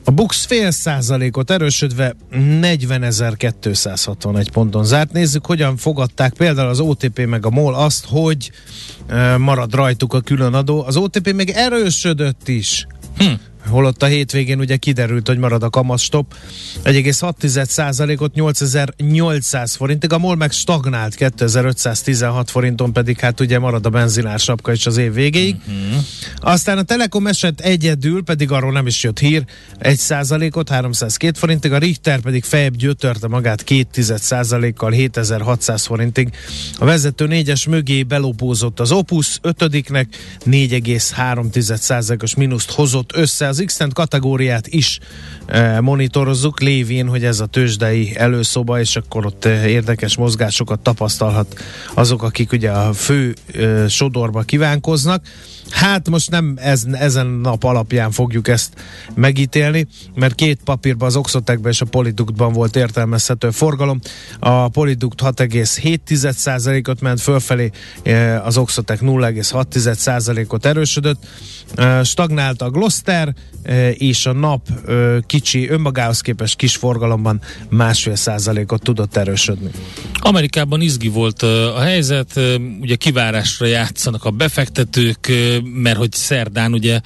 [0.05, 5.13] A Bux fél százalékot erősödve 40.261 ponton zárt.
[5.13, 8.51] Nézzük, hogyan fogadták például az OTP meg a MOL azt, hogy
[9.39, 10.85] marad rajtuk a különadó.
[10.87, 12.87] Az OTP meg erősödött is.
[13.19, 13.33] Hm
[13.69, 16.35] holott a hétvégén ugye kiderült, hogy marad a kamatstop.
[16.85, 24.73] 1,6%-ot 8800 forintig, a MOL meg stagnált 2516 forinton, pedig hát ugye marad a benzinársapka
[24.73, 25.57] is az év végéig.
[25.57, 26.05] Uh-huh.
[26.41, 29.45] Aztán a Telekom esett egyedül, pedig arról nem is jött hír,
[29.81, 36.31] 1%-ot 302 forintig, a Richter pedig fejebb gyötörte magát 2%-kal 7600 forintig.
[36.79, 44.67] A vezető négyes mögé belopózott az Opus, ötödiknek 4,3%-os mínuszt hozott össze az x kategóriát
[44.67, 44.99] is
[45.47, 51.63] e, monitorozzuk, lévén, hogy ez a tőzsdei előszoba, és akkor ott e, érdekes mozgásokat tapasztalhat
[51.95, 55.25] azok, akik ugye a fő e, sodorba kívánkoznak.
[55.75, 58.73] Hát most nem ez, ezen nap alapján fogjuk ezt
[59.15, 64.01] megítélni, mert két papírban, az Oxotecben és a Poliduktban volt értelmezhető forgalom.
[64.39, 67.71] A Polidukt 6,7%-ot ment fölfelé,
[68.45, 71.27] az Oxotec 0,6%-ot erősödött.
[72.03, 73.35] Stagnált a Gloster,
[73.93, 74.69] és a nap
[75.27, 79.71] kicsi, önmagához képest kis forgalomban másfél százalékot tudott erősödni.
[80.21, 82.41] Amerikában izgi volt a helyzet,
[82.81, 85.33] ugye kivárásra játszanak a befektetők,
[85.65, 87.01] mert hogy szerdán ugye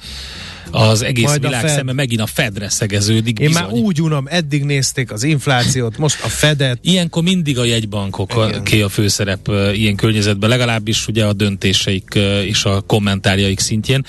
[0.71, 1.69] az egész Majd világ Fed...
[1.69, 3.39] szeme megint a Fedre szegeződik.
[3.39, 3.63] Én bizony.
[3.63, 6.79] már úgy unom, eddig nézték az inflációt, most a Fedet.
[6.81, 12.65] Ilyenkor mindig a jegybankok a, ki a főszerep ilyen környezetben, legalábbis ugye a döntéseik és
[12.65, 14.05] a kommentárjaik szintjén.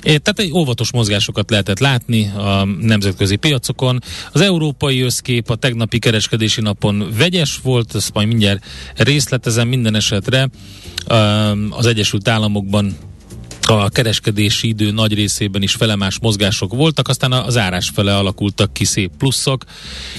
[0.00, 4.02] Tehát egy óvatos mozgásokat lehetett látni a nemzetközi piacokon.
[4.32, 8.64] Az európai összkép a tegnapi kereskedési napon vegyes volt, ezt majd mindjárt
[8.96, 10.48] részletezem minden esetre.
[11.70, 12.96] Az Egyesült Államokban
[13.66, 18.84] a kereskedési idő nagy részében is felemás mozgások voltak, aztán az árás fele alakultak ki
[18.84, 19.64] szép pluszok,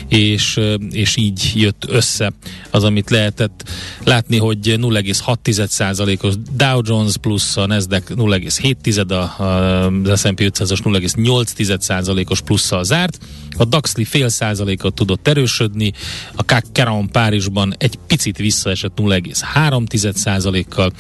[0.07, 0.59] és,
[0.91, 2.33] és így jött össze
[2.71, 3.69] az, amit lehetett
[4.03, 13.17] látni, hogy 0,6%-os Dow Jones plusz, a Nasdaq 0,7, az S&P 500-as 0,8%-os plusszal zárt,
[13.57, 15.93] a Daxli fél százalékot tudott erősödni,
[16.35, 20.91] a CAC 40 Párizsban egy picit visszaesett 0,3 százalékkal.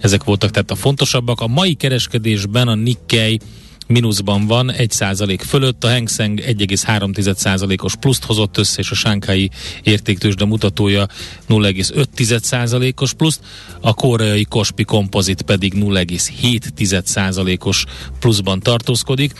[0.00, 1.40] Ezek voltak tehát a fontosabbak.
[1.40, 3.40] A mai kereskedésben a Nikkei
[3.88, 8.94] mínuszban van, 1 százalék fölött, a Hang Seng 1,3 százalékos pluszt hozott össze, és a
[8.94, 9.50] Sánkai
[9.82, 11.06] értéktősde mutatója
[11.48, 13.40] 0,5 százalékos pluszt,
[13.80, 17.84] a koreai Kospi kompozit pedig 0,7 százalékos
[18.20, 19.32] pluszban tartózkodik.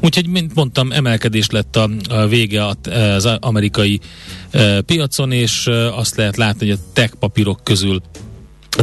[0.00, 4.00] Úgyhogy, mint mondtam, emelkedés lett a, a vége az amerikai
[4.50, 8.02] e, piacon, és e, azt lehet látni, hogy a tech papírok közül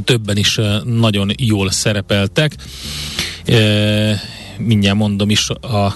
[0.03, 2.55] többen is e, nagyon jól szerepeltek.
[4.65, 5.95] Mindjárt mondom is a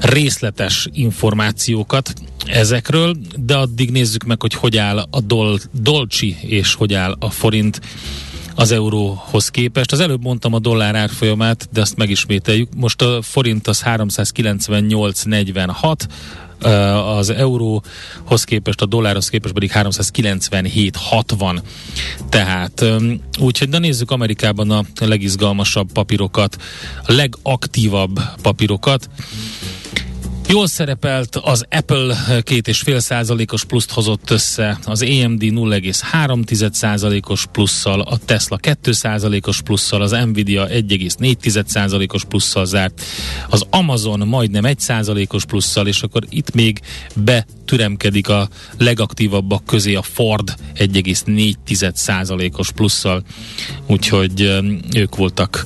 [0.00, 2.12] részletes információkat
[2.46, 7.30] ezekről, de addig nézzük meg, hogy hogy áll a dol, dolcsi és hogy áll a
[7.30, 7.80] forint
[8.54, 9.92] az euróhoz képest.
[9.92, 12.68] Az előbb mondtam a dollár árfolyamát, de azt megismételjük.
[12.76, 15.94] Most a forint az 398,46,
[17.16, 21.62] az euróhoz képest, a dollárhoz képest pedig 397,60.
[22.28, 22.84] Tehát
[23.40, 26.56] úgyhogy de nézzük Amerikában a legizgalmasabb papírokat,
[27.06, 29.08] a legaktívabb papírokat.
[30.52, 37.46] Jól szerepelt az Apple két és fél százalékos pluszt hozott össze, az AMD 0,3 százalékos
[37.46, 43.02] plusszal, a Tesla 2 százalékos plusszal, az Nvidia 1,4 százalékos plusszal zárt,
[43.48, 46.80] az Amazon majdnem 1 százalékos plusszal, és akkor itt még
[47.72, 53.22] betüremkedik a legaktívabbak közé a Ford 1,4 százalékos plusszal,
[53.86, 54.40] úgyhogy
[54.94, 55.64] ők voltak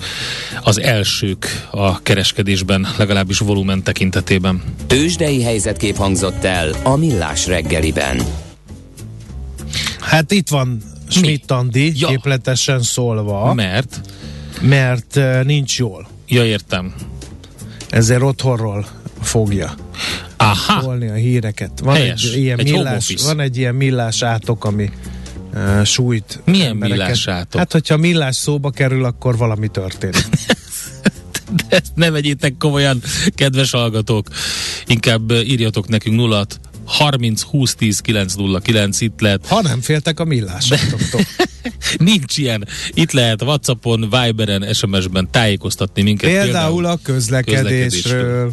[0.62, 4.62] az elsők a kereskedésben, legalábbis volumen tekintetében.
[4.86, 8.22] Tőzsdei helyzetkép hangzott el a Millás reggeliben.
[10.00, 12.08] Hát itt van Schmidt Andi, Ja.
[12.08, 14.00] képletesen szólva, Mert,
[14.60, 16.08] mert nincs jól.
[16.28, 16.94] ja értem,
[17.90, 18.86] Ezért otthonról
[19.22, 19.74] fogja
[20.36, 21.70] aha, szólni a híreket.
[21.82, 22.24] Van Helyes.
[22.24, 24.90] egy ilyen Egy millás, van egy ilyen millás átok, ami
[25.54, 26.98] uh, sújt Milyen embereket.
[26.98, 27.60] millás átok?
[27.60, 30.26] Hát, hogyha millás szóba kerül, akkor valami történik.
[31.68, 33.02] de ezt ne vegyétek komolyan,
[33.34, 34.28] kedves hallgatók.
[34.86, 36.46] Inkább írjatok nekünk 0
[36.84, 39.46] 30 20 10 909 itt lehet.
[39.46, 41.20] Ha nem féltek a millásoktól.
[41.98, 42.68] Nincs ilyen.
[42.90, 46.30] Itt lehet Whatsappon, Viberen, SMS-ben tájékoztatni minket.
[46.30, 48.52] Például a közlekedésről.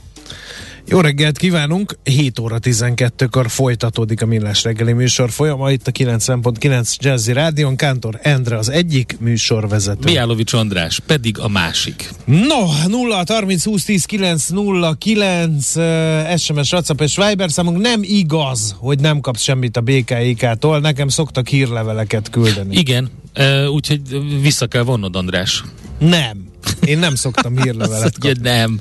[0.87, 1.97] Jó reggelt kívánunk!
[2.03, 7.75] 7 óra 12-kor folytatódik a Millás reggeli műsor folyama itt a 90.9 Jazzy Rádion.
[7.75, 10.11] Kántor Endre az egyik műsorvezető.
[10.11, 12.09] Miálovics András pedig a másik.
[12.25, 17.99] No, 0 30 20 10 9 0 9 uh, SMS, WhatsApp és Viber számunk nem
[18.03, 20.79] igaz, hogy nem kapsz semmit a BKIK-tól.
[20.79, 22.75] Nekem szoktak hírleveleket küldeni.
[22.77, 24.01] Igen, eh, úgyhogy
[24.41, 25.63] vissza kell vonnod, András.
[25.97, 26.49] nem.
[26.85, 28.39] Én nem szoktam hírlevelet kapni.
[28.49, 28.79] nem.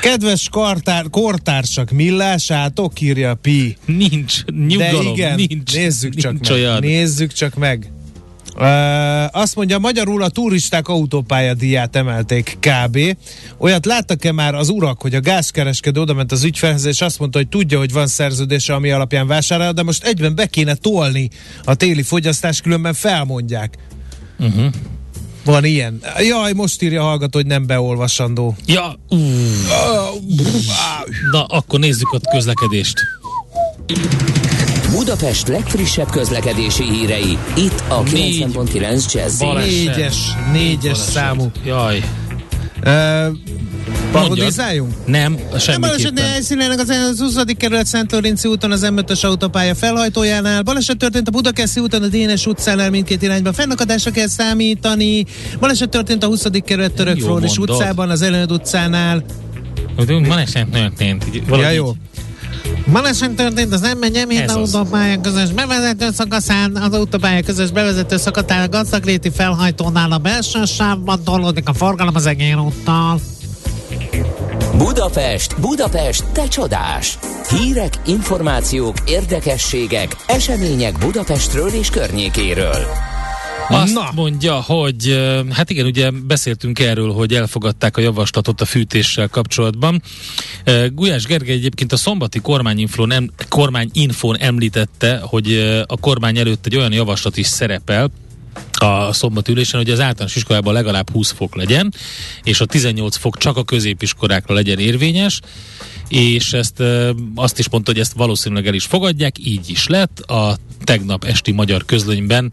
[0.00, 3.76] Kedves kartár, kortársak, millásátok, írja Pi.
[3.84, 5.74] Nincs, nyugalom, De igen, nincs.
[5.74, 6.58] nézzük csak nincs meg.
[6.58, 6.78] olyan.
[6.80, 7.90] Nézzük csak meg.
[8.58, 12.98] Uh, azt mondja, magyarul a turisták autópályadíját emelték kb.
[13.58, 17.38] Olyat láttak-e már az urak, hogy a gázkereskedő oda ment az ügyfelhez, és azt mondta,
[17.38, 21.30] hogy tudja, hogy van szerződése, ami alapján vásárol, de most egyben be kéne tolni
[21.64, 23.74] a téli fogyasztás, különben felmondják.
[24.38, 24.66] Uh-huh.
[25.46, 26.00] Van ilyen.
[26.18, 28.56] Jaj, most írja a hallgató, hogy nem beolvasandó.
[28.66, 29.16] Ja, ú.
[31.30, 32.94] Na, akkor nézzük a közlekedést.
[34.90, 39.44] Budapest legfrissebb közlekedési hírei, itt a Négy 90.9 Jazzy.
[39.44, 39.68] baleset.
[39.96, 40.16] Négyes,
[40.52, 41.50] négyes számú.
[41.64, 42.02] Jaj.
[42.84, 43.26] Uh,
[44.12, 44.94] parodizáljunk?
[45.06, 46.30] Nem, Nem baleset semmiképpen.
[46.30, 47.34] helyszínének az, az 20.
[47.56, 50.62] kerület Szent Lőrinci úton az M5-ös autópálya felhajtójánál.
[50.62, 53.52] Baleset történt a Budakeszi úton a Dénes utcánál mindkét irányban.
[53.52, 55.24] Fennakadásra kell számítani.
[55.60, 56.46] Baleset történt a 20.
[56.64, 57.58] kerület Török mondod.
[57.58, 59.24] utcában az Előd utcánál.
[60.06, 61.24] Baleset történt.
[61.34, 61.92] Így Ja, jó.
[62.92, 64.74] Baleset történt az m 1 Ez az.
[64.74, 71.24] autópálya közös bevezető szakaszán, az autópálya közös bevezető szakaszán a gazdagréti felhajtónál a belső sávban
[71.24, 73.20] tolódik a forgalom az egér úttal.
[74.78, 77.18] Budapest, Budapest, te csodás!
[77.48, 82.86] Hírek, információk, érdekességek, események Budapestről és környékéről.
[83.68, 84.10] Azt Na.
[84.14, 85.18] mondja, hogy
[85.50, 90.02] hát igen, ugye beszéltünk erről, hogy elfogadták a javaslatot a fűtéssel kapcsolatban.
[90.92, 95.52] Gulyás Gergely egyébként a szombati kormányinfón, em, kormányinfón említette, hogy
[95.86, 98.10] a kormány előtt egy olyan javaslat is szerepel,
[98.72, 101.94] a szombati ülésen, hogy az általános iskolában legalább 20 fok legyen,
[102.42, 105.40] és a 18 fok csak a középiskolákra legyen érvényes,
[106.08, 106.82] és ezt
[107.34, 110.20] azt is mondta, hogy ezt valószínűleg el is fogadják, így is lett.
[110.20, 112.52] A tegnap esti magyar közlönyben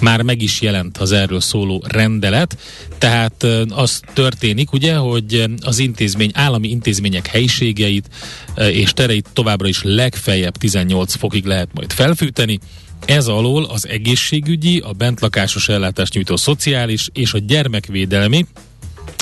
[0.00, 2.58] már meg is jelent az erről szóló rendelet,
[2.98, 8.08] tehát az történik ugye, hogy az intézmény, állami intézmények helyiségeit
[8.56, 12.58] és tereit továbbra is legfeljebb 18 fokig lehet majd felfűteni,
[13.04, 18.46] ez alól az egészségügyi, a bentlakásos ellátást nyújtó szociális és a gyermekvédelmi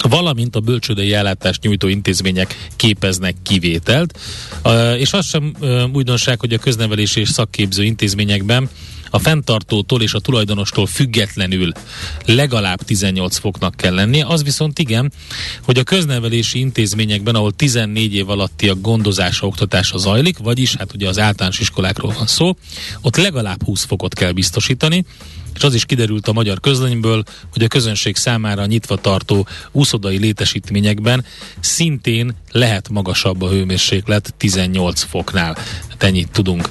[0.08, 4.18] valamint a bölcsődei ellátást nyújtó intézmények képeznek kivételt.
[4.98, 5.54] És az sem
[5.92, 8.68] újdonság, hogy a köznevelési és szakképző intézményekben
[9.14, 11.72] a fenntartótól és a tulajdonostól függetlenül
[12.24, 14.26] legalább 18 foknak kell lennie.
[14.26, 15.12] Az viszont igen,
[15.62, 21.08] hogy a köznevelési intézményekben, ahol 14 év alatti a gondozása, oktatása zajlik, vagyis hát ugye
[21.08, 22.56] az általános iskolákról van szó,
[23.00, 25.04] ott legalább 20 fokot kell biztosítani,
[25.54, 31.24] és az is kiderült a magyar közlönyből, hogy a közönség számára nyitva tartó úszodai létesítményekben
[31.60, 35.56] szintén lehet magasabb a hőmérséklet 18 foknál.
[35.88, 36.68] Hát ennyit tudunk.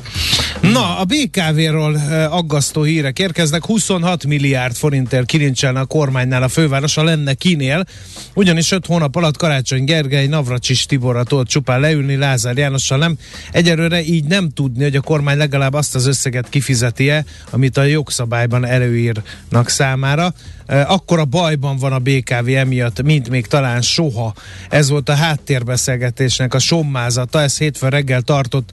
[0.61, 1.95] Na, a BKV-ról
[2.29, 3.65] aggasztó hírek érkeznek.
[3.65, 7.85] 26 milliárd forintért kilincselne a kormánynál a fővárosa lenne kinél,
[8.33, 13.17] ugyanis 5 hónap alatt Karácsony Gergely, Navracsis Tiborra tudott csupán leülni, Lázár Jánossal nem.
[13.51, 18.65] Egyelőre így nem tudni, hogy a kormány legalább azt az összeget kifizeti-e, amit a jogszabályban
[18.73, 20.33] előírnak számára.
[20.67, 24.33] Akkor a bajban van a BKV emiatt, mint még talán soha.
[24.69, 28.69] Ez volt a háttérbeszélgetésnek a sommázata, ez hétfőn reggel tartott,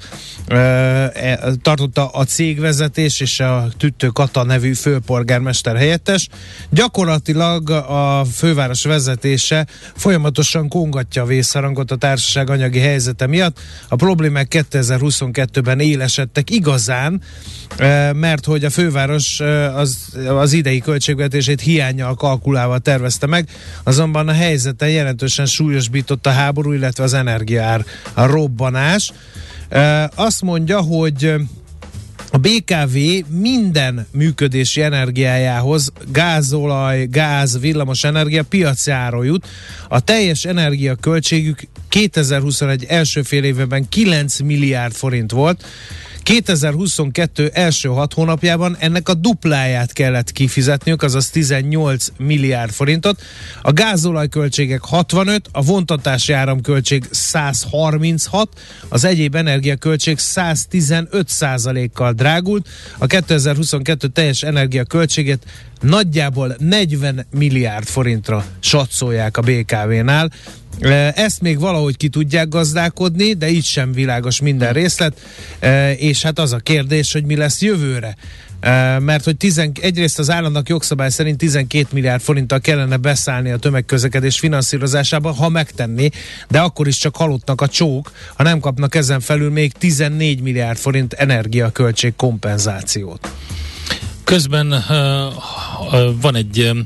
[0.46, 6.28] e, tartotta a cégvezetés és a Tüttő Kata nevű főpolgármester helyettes.
[6.70, 13.60] Gyakorlatilag a főváros vezetése folyamatosan kongatja a vészharangot a társaság anyagi helyzete miatt.
[13.88, 17.22] A problémák 2022-ben élesedtek igazán,
[18.12, 19.40] mert hogy a főváros
[19.74, 19.96] az,
[20.28, 23.48] az idei költségvetését hiányjal kalkulálva tervezte meg,
[23.82, 29.12] azonban a helyzeten jelentősen súlyosbított a háború, illetve az energiaár a robbanás.
[30.14, 31.34] Azt mondja, hogy
[32.32, 32.96] a BKV
[33.28, 39.46] minden működési energiájához gázolaj, gáz, villamos energia piaci áron jut.
[39.88, 45.64] A teljes energiaköltségük 2021 első fél évben 9 milliárd forint volt,
[46.22, 53.22] 2022 első hat hónapjában ennek a dupláját kellett kifizetniük, azaz 18 milliárd forintot.
[53.62, 58.48] A gázolajköltségek 65, a vontatási áramköltség 136,
[58.88, 62.68] az egyéb energiaköltség 115 százalékkal drágult.
[62.98, 65.44] A 2022 teljes energiaköltséget
[65.80, 70.30] nagyjából 40 milliárd forintra satszolják a BKV-nál.
[71.14, 75.20] Ezt még valahogy ki tudják gazdálkodni, de így sem világos minden részlet,
[75.96, 78.16] és hát az a kérdés, hogy mi lesz jövőre.
[78.98, 84.38] Mert hogy tizen, egyrészt az államnak jogszabály szerint 12 milliárd forinttal kellene beszállni a tömegközlekedés
[84.38, 86.10] finanszírozásába, ha megtenni,
[86.48, 90.78] de akkor is csak halottnak a csók, ha nem kapnak ezen felül még 14 milliárd
[90.78, 93.30] forint energiaköltség kompenzációt.
[94.24, 94.80] Közben uh,
[95.92, 96.78] uh, van egy uh,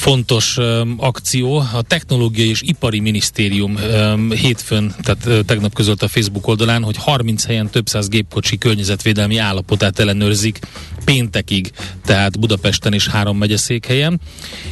[0.00, 1.56] fontos um, akció.
[1.56, 6.96] A Technológiai és Ipari Minisztérium um, hétfőn, tehát uh, tegnap közölt a Facebook oldalán, hogy
[6.96, 10.58] 30 helyen több száz gépkocsi környezetvédelmi állapotát ellenőrzik
[11.04, 11.70] péntekig,
[12.04, 14.20] tehát Budapesten és három megyeszékhelyen,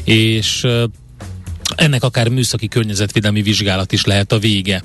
[0.05, 0.83] és uh,
[1.79, 4.83] ennek akár műszaki környezetvédelmi vizsgálat is lehet a vége.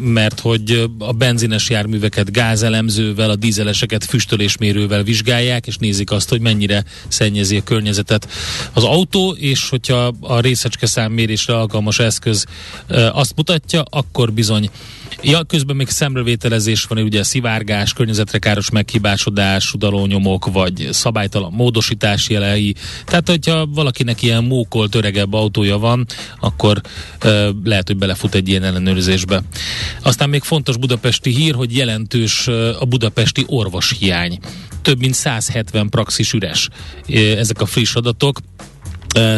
[0.00, 6.84] Mert hogy a benzines járműveket gázelemzővel, a dízeleseket füstölésmérővel vizsgálják, és nézik azt, hogy mennyire
[7.08, 8.28] szennyezi a környezetet
[8.72, 12.44] az autó, és hogyha a részecske számmérésre alkalmas eszköz
[13.12, 14.70] azt mutatja, akkor bizony
[15.24, 22.74] Ja, közben még szemrevételezés van, ugye szivárgás, környezetre káros meghibásodás, sudalónyomok, vagy szabálytalan módosítás jelei.
[23.04, 25.32] Tehát, hogyha valakinek ilyen mókolt, öregebb
[25.62, 26.06] autója van,
[26.40, 26.80] akkor
[27.20, 29.42] ö, lehet, hogy belefut egy ilyen ellenőrzésbe.
[30.02, 32.48] Aztán még fontos budapesti hír, hogy jelentős
[32.80, 34.38] a budapesti orvoshiány.
[34.82, 36.68] Több mint 170 praxis üres.
[37.36, 38.38] Ezek a friss adatok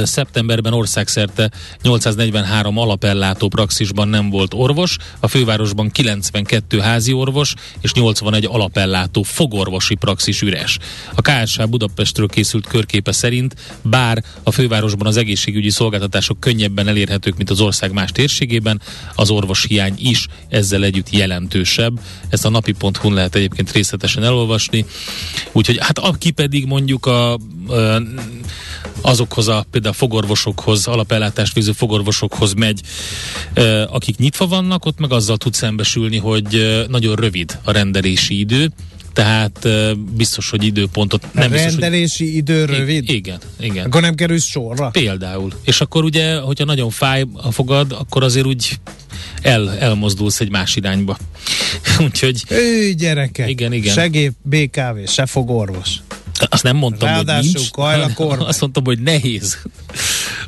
[0.03, 1.51] Szeptemberben országszerte
[1.83, 9.95] 843 alapellátó praxisban nem volt orvos, a fővárosban 92 házi orvos és 81 alapellátó fogorvosi
[9.95, 10.79] praxis üres.
[11.15, 17.51] A KSH Budapestről készült körképe szerint, bár a fővárosban az egészségügyi szolgáltatások könnyebben elérhetők, mint
[17.51, 18.81] az ország más térségében,
[19.15, 22.01] az orvoshiány is ezzel együtt jelentősebb.
[22.29, 24.85] Ezt a napi.hu lehet egyébként részletesen elolvasni.
[25.53, 27.39] Úgyhogy hát aki pedig mondjuk a, a
[29.05, 32.81] azokhoz a például fogorvosokhoz, alapellátást víző fogorvosokhoz megy,
[33.87, 38.71] akik nyitva vannak, ott meg azzal tud szembesülni, hogy nagyon rövid a rendelési idő,
[39.13, 39.69] tehát
[40.17, 42.35] biztos, hogy időpontot nem biztos, rendelési hogy...
[42.35, 43.11] idő rövid?
[43.11, 43.87] Igen, igen.
[43.87, 44.89] Akkor nem kerülsz sorra?
[44.89, 45.53] Például.
[45.65, 48.79] És akkor ugye, hogyha nagyon fáj a fogad, akkor azért úgy
[49.43, 51.19] el, elmozdulsz egy más irányba.
[52.05, 52.43] Úgyhogy...
[52.49, 53.49] Ő gyerekek!
[53.49, 53.95] Igen, igen.
[53.95, 56.01] Segély BKV, se fogorvos.
[56.49, 58.49] Azt nem mondtam, Ráadásul hogy nincs.
[58.49, 59.59] Azt mondtam, hogy nehéz.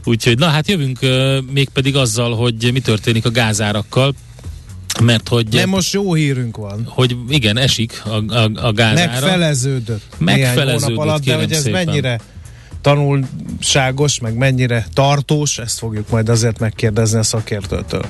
[0.05, 4.15] Úgyhogy, na hát jövünk uh, mégpedig azzal, hogy mi történik a gázárakkal.
[5.03, 5.47] Mert hogy...
[5.49, 6.85] Nem most jó hírünk van.
[6.89, 9.11] Hogy igen, esik a, a, a gázára.
[9.11, 10.03] Megfeleződött.
[10.19, 11.85] Megfeleződött, alatt, de hogy ez szépen.
[11.85, 12.21] mennyire
[12.87, 18.05] tanulságos, meg mennyire tartós, ezt fogjuk majd azért megkérdezni a szakértőtől.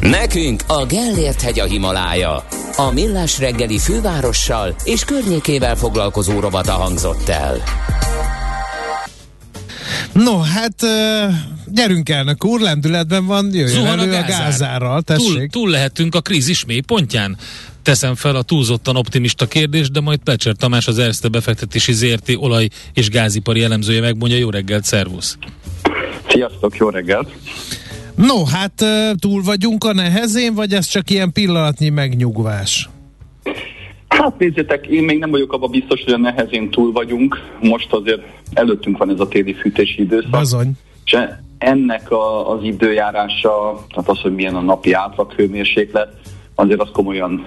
[0.00, 2.44] Nekünk a Gellért hegy a Himalája.
[2.76, 7.62] A Millás reggeli fővárossal és környékével foglalkozó robata hangzott el.
[10.12, 10.74] No, hát
[11.66, 14.38] gyerünk elnök úr, lendületben van, jöjjön Zuhan elő a a gázár.
[14.40, 15.50] gázárral, Túl, tessék.
[15.50, 17.36] túl lehetünk a krízis mély pontján.
[17.82, 22.68] Teszem fel a túlzottan optimista kérdést, de majd Plecser Tamás az Erste befektetési ZRT olaj-
[22.94, 24.38] és gázipari elemzője megmondja.
[24.38, 25.38] Jó reggelt, szervusz!
[26.28, 27.28] Sziasztok, jó reggelt!
[28.14, 28.84] No, hát
[29.18, 32.88] túl vagyunk a nehezén, vagy ez csak ilyen pillanatnyi megnyugvás?
[34.18, 37.36] Hát nézzétek, én még nem vagyok abban biztos, hogy a nehezén túl vagyunk.
[37.60, 40.30] Most azért előttünk van ez a téli fűtési időszak.
[40.30, 40.72] Bazony.
[41.04, 41.18] És
[41.58, 46.08] ennek a, az időjárása, tehát az, hogy milyen a napi átlag hőmérséklet,
[46.60, 47.46] azért az komolyan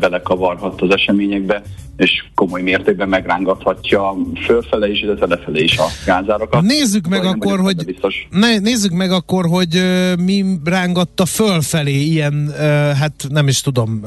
[0.00, 1.62] belekavarhat az eseményekbe,
[1.96, 6.62] és komoly mértékben megrángathatja fölfele is, illetve lefelé is a gázárakat.
[6.62, 8.28] Nézzük meg nem akkor, hogy Biztos.
[8.30, 9.82] ne, nézzük meg akkor, hogy
[10.24, 12.52] mi rángatta fölfelé ilyen,
[13.00, 14.04] hát nem is tudom,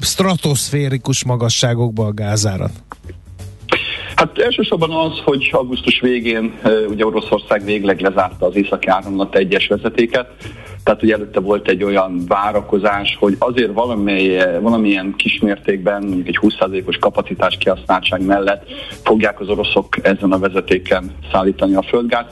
[0.00, 2.72] stratoszférikus magasságokba a gázárat.
[4.14, 6.52] Hát elsősorban az, hogy augusztus végén
[6.88, 10.30] ugye Oroszország végleg lezárta az északi áramlat egyes vezetéket,
[10.86, 16.96] tehát ugye előtte volt egy olyan várakozás, hogy azért valamely, valamilyen kismértékben, mondjuk egy 20%-os
[16.96, 18.64] kapacitás kihasználtság mellett
[19.04, 22.30] fogják az oroszok ezen a vezetéken szállítani a földgázt.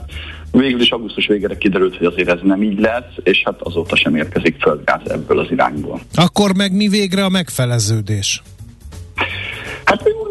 [0.50, 4.16] Végül is augusztus végére kiderült, hogy azért ez nem így lesz, és hát azóta sem
[4.16, 6.00] érkezik földgáz ebből az irányból.
[6.14, 8.42] Akkor meg mi végre a megfeleződés?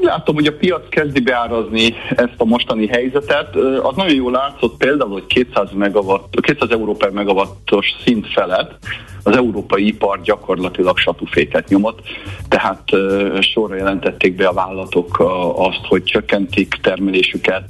[0.04, 3.56] Úgy látom, hogy a piac kezdi beárazni ezt a mostani helyzetet.
[3.82, 8.78] Az nagyon jól látszott például, hogy 200, megawatt, 200 euró per megawattos szint felett
[9.24, 12.00] az európai ipar gyakorlatilag satuféket nyomott,
[12.48, 12.84] tehát
[13.40, 15.20] sorra jelentették be a vállalatok
[15.56, 17.70] azt, hogy csökkentik termelésüket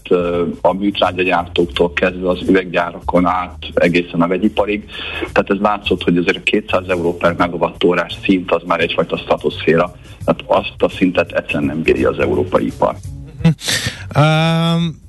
[0.61, 4.89] a műtrágyagyártóktól kezdve az üveggyárakon át egészen a vegyiparig.
[5.31, 9.95] Tehát ez látszott, hogy azért a 200 euró per megawattórás szint az már egyfajta stratoszféra.
[10.25, 12.95] Tehát azt a szintet egyszerűen nem bírja az európai ipar.
[14.15, 15.01] Um,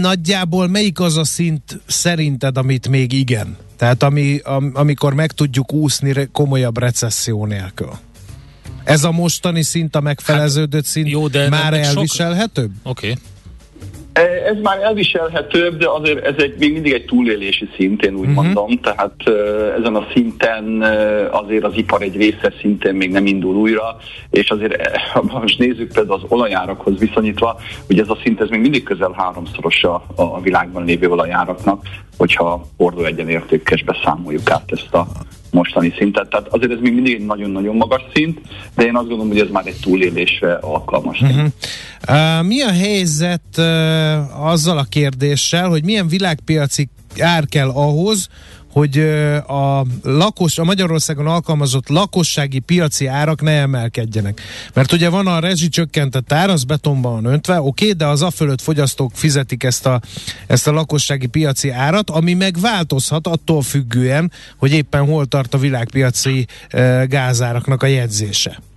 [0.00, 3.56] nagyjából melyik az a szint szerinted, amit még igen?
[3.80, 7.90] Tehát ami, am, amikor meg tudjuk úszni komolyabb recesszió nélkül.
[8.84, 12.70] Ez a mostani szint, a megfeleződött szint jó, de már ennek sok- elviselhetőbb?
[12.82, 13.10] Oké.
[13.10, 13.22] Okay.
[14.20, 18.28] E, Ez már elviselhetőbb, de azért ez egy, még mindig egy túlélési szint, én úgy
[18.28, 18.44] uh-huh.
[18.44, 18.80] mondom.
[18.80, 19.30] Tehát e,
[19.78, 23.96] ezen a szinten e, azért az ipar egy része szintén még nem indul újra,
[24.30, 28.60] és azért ha most nézzük például az olajárakhoz viszonyítva, hogy ez a szint ez még
[28.60, 31.82] mindig közel háromszorosa a, a világban lévő olajáraknak,
[32.18, 35.06] hogyha hordó egyenértékesbe számoljuk át ezt a
[35.50, 36.28] mostani szintet.
[36.30, 38.40] Tehát azért ez még mindig egy nagyon-nagyon magas szint,
[38.74, 41.20] de én azt gondolom, hogy ez már egy túlélésre alkalmas.
[41.20, 41.46] Uh-huh.
[42.08, 46.88] Uh, mi a helyzet uh, azzal a kérdéssel, hogy milyen világpiaci
[47.18, 48.28] ár kell ahhoz,
[48.70, 48.98] hogy
[49.46, 54.40] a lakos, a Magyarországon alkalmazott lakossági piaci árak ne emelkedjenek.
[54.74, 58.60] Mert ugye van a rezsicsökkentett ár, az betonban van öntve, oké, de az a fölött
[58.60, 60.00] fogyasztók fizetik ezt a,
[60.46, 65.58] ezt a lakossági piaci árat, ami meg változhat attól függően, hogy éppen hol tart a
[65.58, 68.69] világpiaci uh, gázáraknak a jegyzése.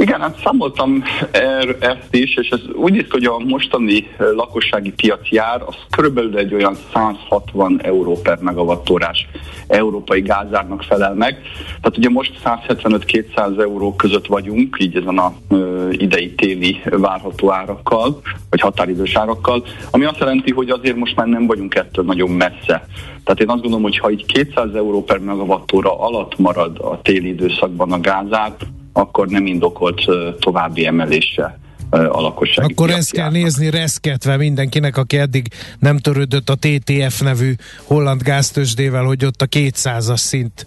[0.00, 5.36] Igen, hát számoltam er, ezt is, és ez úgy néz hogy a mostani lakossági piaci
[5.36, 9.28] ár az körülbelül egy olyan 160 euró per megawattórás
[9.66, 11.40] európai gázárnak felel meg.
[11.66, 18.20] Tehát ugye most 175-200 euró között vagyunk, így ezen a ö, idei téli várható árakkal,
[18.50, 22.86] vagy határidős árakkal, ami azt jelenti, hogy azért most már nem vagyunk ettől nagyon messze.
[23.24, 27.28] Tehát én azt gondolom, hogy ha így 200 euró per megawattóra alatt marad a téli
[27.28, 28.52] időszakban a gázár,
[28.92, 30.04] akkor nem indokolt
[30.38, 31.58] további emelése
[31.90, 35.46] a lakossági Akkor ezt kell nézni reszketve mindenkinek, aki eddig
[35.78, 37.54] nem törődött a TTF nevű
[37.84, 40.66] holland gáztősdével, hogy ott a 200-as szint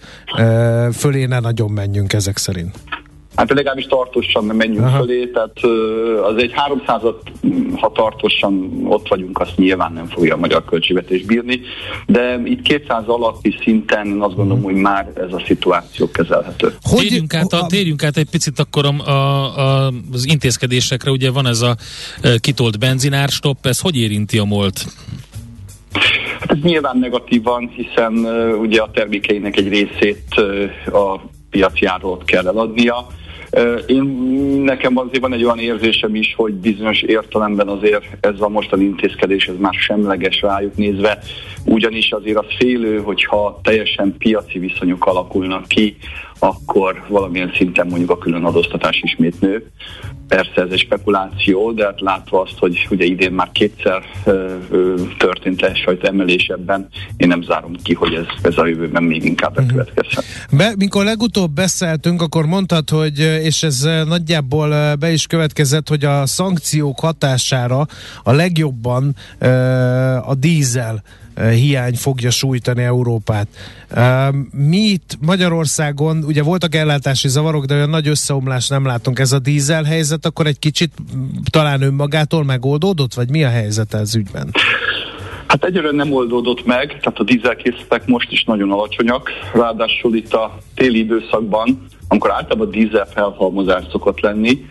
[0.93, 2.75] fölé ne nagyon menjünk ezek szerint.
[3.36, 4.97] Hát legalábbis tartósan nem menjünk Aha.
[4.97, 5.57] Fölé, tehát
[6.23, 7.15] az egy 300-at,
[7.79, 11.59] ha tartósan ott vagyunk, azt nyilván nem fogja a magyar költségvetés bírni,
[12.05, 16.75] de itt 200 alatti szinten én azt gondolom, hogy már ez a szituáció kezelhető.
[16.95, 21.11] Térjünk, át, a, térjünk át egy picit akkor a, a, az intézkedésekre.
[21.11, 21.75] Ugye van ez a
[22.39, 24.86] kitolt benzinárstopp, ez hogy érinti a molt?
[26.39, 32.17] Hát ez nyilván negatívan, hiszen uh, ugye a termékeinek egy részét uh, a piaci áról
[32.25, 33.07] kell eladnia.
[33.87, 34.03] Én,
[34.63, 39.47] nekem azért van egy olyan érzésem is, hogy bizonyos értelemben azért ez a mostani intézkedés
[39.47, 41.19] ez már semleges rájuk nézve,
[41.65, 45.97] ugyanis azért az félő, hogyha teljesen piaci viszonyok alakulnak ki,
[46.43, 49.71] akkor valamilyen szinten mondjuk a külön adóztatás ismét nő.
[50.27, 54.95] Persze ez egy spekuláció, de hát látva azt, hogy ugye idén már kétszer ö, ö,
[55.17, 56.87] történt egyfajta emelés ebben,
[57.17, 59.65] én nem zárom ki, hogy ez, ez a jövőben még inkább mhm.
[59.65, 60.23] bekövetkezhet.
[60.51, 66.25] Be, mikor legutóbb beszéltünk, akkor mondtad, hogy, és ez nagyjából be is következett, hogy a
[66.25, 67.85] szankciók hatására
[68.23, 69.47] a legjobban ö,
[70.25, 71.03] a dízel
[71.36, 73.47] hiány fogja sújtani Európát.
[74.51, 79.19] Mi itt Magyarországon, ugye voltak ellátási zavarok, de olyan nagy összeomlás nem látunk.
[79.19, 80.91] Ez a dízel helyzet akkor egy kicsit
[81.51, 84.51] talán önmagától megoldódott, vagy mi a helyzet ez ügyben?
[85.47, 90.57] Hát egyre nem oldódott meg, tehát a dízelkészletek most is nagyon alacsonyak, ráadásul itt a
[90.75, 94.65] téli időszakban, amikor általában dízel felhalmozás szokott lenni,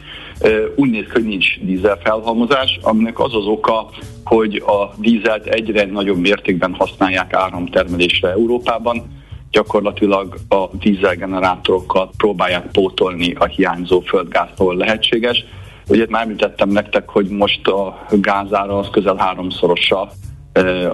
[0.76, 3.88] úgy néz ki, hogy nincs dízel felhalmozás, aminek az az oka,
[4.24, 9.20] hogy a dízelt egyre nagyobb mértékben használják áramtermelésre Európában,
[9.51, 15.45] gyakorlatilag a dízelgenerátorokat próbálják pótolni a hiányzó földgáztól lehetséges.
[15.88, 20.11] Ugye már említettem nektek, hogy most a gázára az közel háromszorosa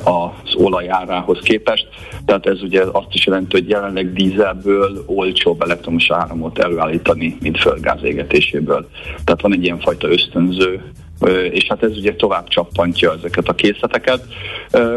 [0.05, 1.89] az olajárához képest.
[2.25, 8.03] Tehát ez ugye azt is jelenti, hogy jelenleg dízelből olcsóbb elektromos áramot előállítani, mint földgáz
[8.03, 8.89] égetéséből.
[9.25, 10.83] Tehát van egy ilyenfajta ösztönző
[11.51, 14.25] és hát ez ugye tovább csappantja ezeket a készleteket.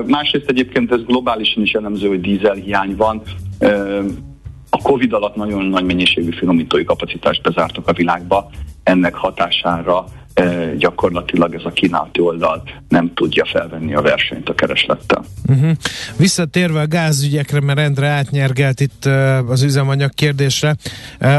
[0.06, 3.22] Másrészt egyébként ez globálisan is jellemző, hogy dízel hiány van.
[4.70, 8.50] A Covid alatt nagyon nagy mennyiségű finomítói kapacitást bezártak a világba,
[8.84, 10.06] ennek hatására
[10.78, 15.26] gyakorlatilag ez a kínálati oldal nem tudja felvenni a versenyt a kereslettel.
[15.48, 15.72] Uh-huh.
[16.18, 19.06] Visszatérve a gázügyekre, mert Endre átnyergelt itt
[19.48, 20.76] az üzemanyag kérdésre,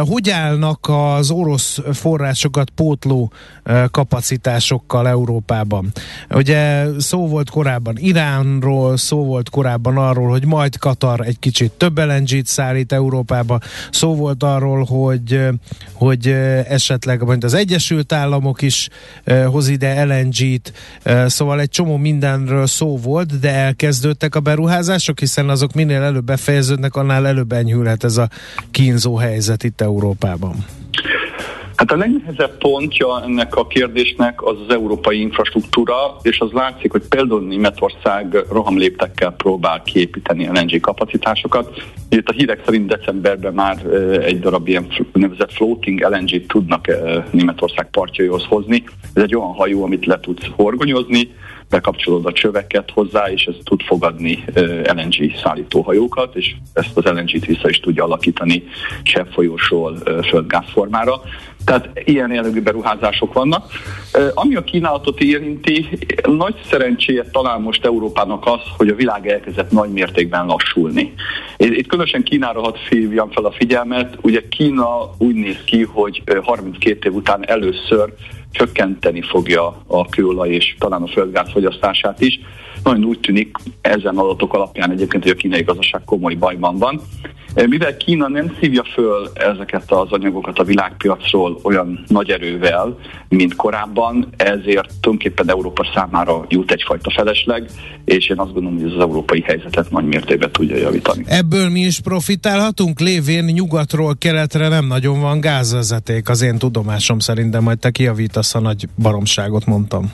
[0.00, 3.32] hogy állnak az orosz forrásokat pótló
[3.90, 5.92] kapacitásokkal Európában?
[6.30, 11.98] Ugye szó volt korábban Iránról, szó volt korábban arról, hogy majd Katar egy kicsit több
[11.98, 13.58] LNG-t szállít Európába,
[13.90, 15.40] szó volt arról, hogy,
[15.92, 16.26] hogy
[16.68, 18.81] esetleg majd az Egyesült Államok is
[19.46, 20.72] hoz ide LNG-t,
[21.26, 26.94] szóval egy csomó mindenről szó volt, de elkezdődtek a beruházások, hiszen azok minél előbb befejeződnek,
[26.94, 28.28] annál előbb enyhülhet ez a
[28.70, 30.64] kínzó helyzet itt Európában.
[31.76, 37.02] Hát a legnehezebb pontja ennek a kérdésnek az az európai infrastruktúra, és az látszik, hogy
[37.08, 41.82] például Németország rohamléptekkel próbál kiépíteni LNG kapacitásokat.
[42.08, 43.86] Itt a hírek szerint decemberben már
[44.22, 46.86] egy darab ilyen nevezett floating LNG-t tudnak
[47.30, 48.84] Németország partjaihoz hozni.
[49.14, 51.28] Ez egy olyan hajó, amit le tudsz horgonyozni,
[51.70, 54.44] bekapcsolod a csöveket hozzá, és ez tud fogadni
[54.84, 58.62] LNG szállítóhajókat, és ezt az LNG-t vissza is tudja alakítani
[59.02, 59.96] cseppfolyósról
[60.28, 61.20] földgázformára.
[61.64, 63.70] Tehát ilyen jellegű beruházások vannak.
[64.34, 65.88] Ami a kínálatot érinti,
[66.28, 71.14] nagy szerencséje talán most Európának az, hogy a világ elkezdett nagy mértékben lassulni.
[71.56, 74.18] Itt különösen Kínára hadd fívjam fel a figyelmet.
[74.20, 78.12] Ugye Kína úgy néz ki, hogy 32 év után először
[78.50, 82.40] csökkenteni fogja a kőolaj és talán a földgáz fogyasztását is.
[82.82, 87.00] Nagyon úgy tűnik ezen adatok alapján egyébként, hogy a kínai gazdaság komoly bajban van.
[87.54, 94.28] Mivel Kína nem szívja föl ezeket az anyagokat a világpiacról olyan nagy erővel, mint korábban,
[94.36, 97.70] ezért tulajdonképpen Európa számára jut egyfajta felesleg,
[98.04, 101.24] és én azt gondolom, hogy ez az európai helyzetet nagy mértékben tudja javítani.
[101.26, 107.50] Ebből mi is profitálhatunk, lévén nyugatról keletre nem nagyon van gázvezeték, az én tudomásom szerint,
[107.50, 110.12] de majd te kiavítasz, a nagy baromságot mondtam.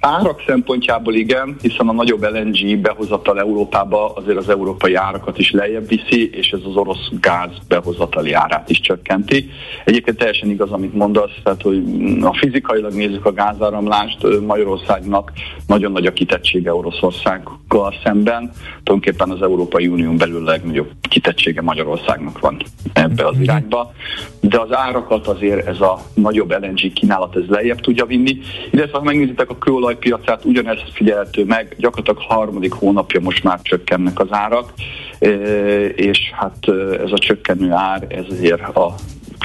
[0.00, 5.88] Árak szempontjából igen, hiszen a nagyobb LNG behozatal Európába azért az európai árakat is lejjebb
[5.88, 9.50] viszi, és ez az orosz gáz behozatali árát is csökkenti.
[9.84, 11.82] Egyébként teljesen igaz, amit mondasz, tehát hogy
[12.20, 15.32] a fizikailag nézzük a gázáramlást, Magyarországnak
[15.66, 18.50] nagyon nagy a kitettsége Oroszországgal szemben.
[18.82, 22.56] Tulajdonképpen az Európai Unión belül legnagyobb kitettsége Magyarországnak van
[22.92, 23.92] ebbe az irányba,
[24.40, 28.38] de az árakat azért ez a nagyobb LNG kínálat ez lejjebb tudja vinni,
[28.70, 29.58] illetve ha megnézitek a
[29.98, 34.72] kőolajpiacát, ugyanezt figyelhető meg, gyakorlatilag harmadik hónapja most már csökkennek az árak,
[35.94, 36.68] és hát
[37.04, 38.94] ez a csökkenő ár, ez azért a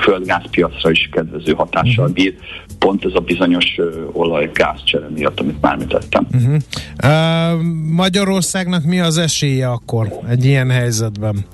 [0.01, 2.35] földgázpiacra is kedvező hatással bír,
[2.79, 3.65] pont ez a bizonyos
[4.11, 6.27] olaj-gáz csere miatt, amit már említettem.
[6.33, 6.55] Uh-huh.
[7.03, 11.45] Uh, Magyarországnak mi az esélye akkor egy ilyen helyzetben?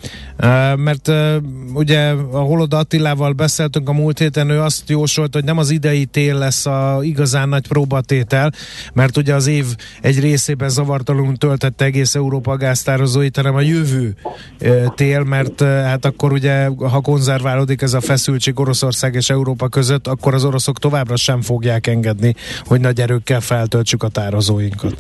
[0.43, 1.35] Uh, mert uh,
[1.73, 6.05] ugye a Holoda Attilával beszéltünk a múlt héten, ő azt jósolt, hogy nem az idei
[6.05, 8.51] tél lesz a igazán nagy próbatétel,
[8.93, 9.65] mert ugye az év
[10.01, 14.15] egy részében zavartalanul töltette egész Európa gáztározóit, hanem a jövő
[14.61, 19.67] uh, tél, mert uh, hát akkor ugye, ha konzerválódik ez a feszültség Oroszország és Európa
[19.67, 24.93] között, akkor az oroszok továbbra sem fogják engedni, hogy nagy erőkkel feltöltsük a tározóinkat.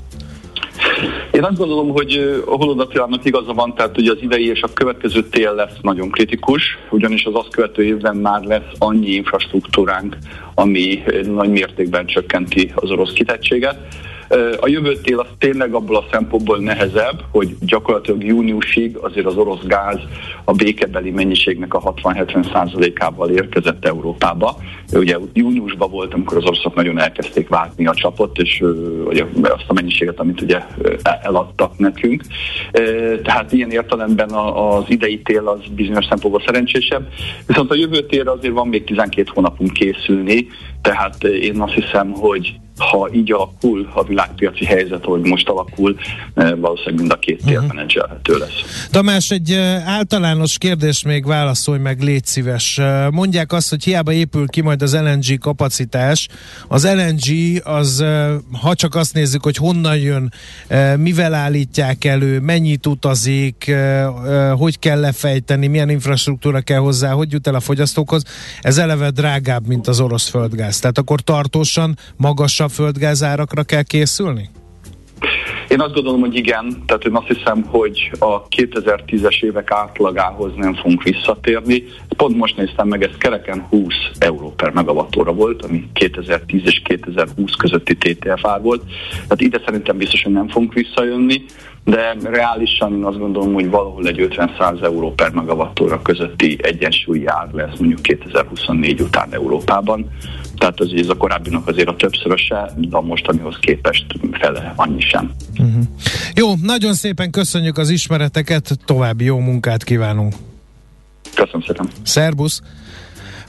[1.31, 5.23] Én azt gondolom, hogy a Holodaciának igaza van, tehát hogy az idei és a következő
[5.29, 10.17] tél lesz nagyon kritikus, ugyanis az azt követő évben már lesz annyi infrastruktúránk,
[10.55, 13.77] ami nagy mértékben csökkenti az orosz kitettséget.
[14.59, 19.63] A jövő tél az tényleg abból a szempontból nehezebb, hogy gyakorlatilag júniusig azért az orosz
[19.63, 19.99] gáz
[20.43, 24.55] a békebeli mennyiségnek a 60-70%-ával érkezett Európába.
[24.93, 28.63] Ugye júniusban volt, amikor az oroszok nagyon elkezdték váltni a csapot, és
[29.05, 30.59] ugye, azt a mennyiséget, amit ugye
[31.21, 32.23] eladtak nekünk.
[33.23, 37.07] Tehát ilyen értelemben az idei tél az bizonyos szempontból szerencsésebb.
[37.47, 40.47] Viszont a jövő azért van még 12 hónapunk készülni,
[40.81, 45.95] tehát én azt hiszem, hogy ha így alakul a világpiaci helyzet, hogy most alakul,
[46.33, 47.73] eh, valószínűleg mind a két tér uh-huh.
[47.73, 48.87] menedzselhető lesz.
[48.91, 52.77] Tamás, egy eh, általános kérdés még válaszolj meg, légy szíves.
[52.77, 56.27] Eh, mondják azt, hogy hiába épül ki majd az LNG kapacitás.
[56.67, 58.05] Az LNG az,
[58.61, 60.33] ha csak azt nézzük, hogy honnan jön,
[60.97, 63.75] mivel állítják elő, mennyit utazik,
[64.57, 68.23] hogy kell lefejteni, milyen infrastruktúra kell hozzá, hogy jut el a fogyasztókhoz,
[68.61, 70.79] ez eleve drágább, mint az orosz földgáz.
[70.79, 74.49] Tehát akkor tartósan magasabb földgázárakra kell készülni?
[75.71, 80.75] Én azt gondolom, hogy igen, tehát én azt hiszem, hogy a 2010-es évek átlagához nem
[80.75, 81.83] fogunk visszatérni.
[82.17, 87.51] Pont most néztem meg, ez kereken 20 euró per megawattóra volt, ami 2010 és 2020
[87.51, 88.83] közötti TTF ár volt.
[89.11, 91.43] Tehát ide szerintem biztos, hogy nem fogunk visszajönni,
[91.83, 97.77] de reálisan azt gondolom, hogy valahol egy 50-100 euró per megawattóra közötti egyensúlyi ár lesz
[97.79, 100.09] mondjuk 2024 után Európában
[100.61, 105.31] tehát az, ez a korábbinak azért a többszöröse, de a mostanihoz képest fele annyi sem.
[105.59, 105.83] Uh-huh.
[106.35, 110.33] Jó, nagyon szépen köszönjük az ismereteket, további jó munkát kívánunk.
[111.35, 111.87] Köszönöm szépen.
[112.03, 112.61] Szerbusz!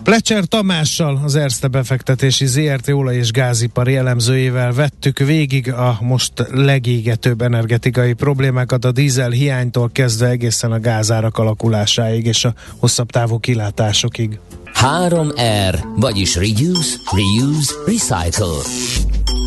[0.03, 7.43] Plecser Tamással, az Erste befektetési ZRT olaj- és gázipari elemzőjével vettük végig a most legégetőbb
[7.43, 14.39] energetikai problémákat, a dízel hiánytól kezdve egészen a gázárak alakulásáig és a hosszabb távú kilátásokig.
[14.75, 18.63] 3R, vagyis Reduce, Reuse, Recycle.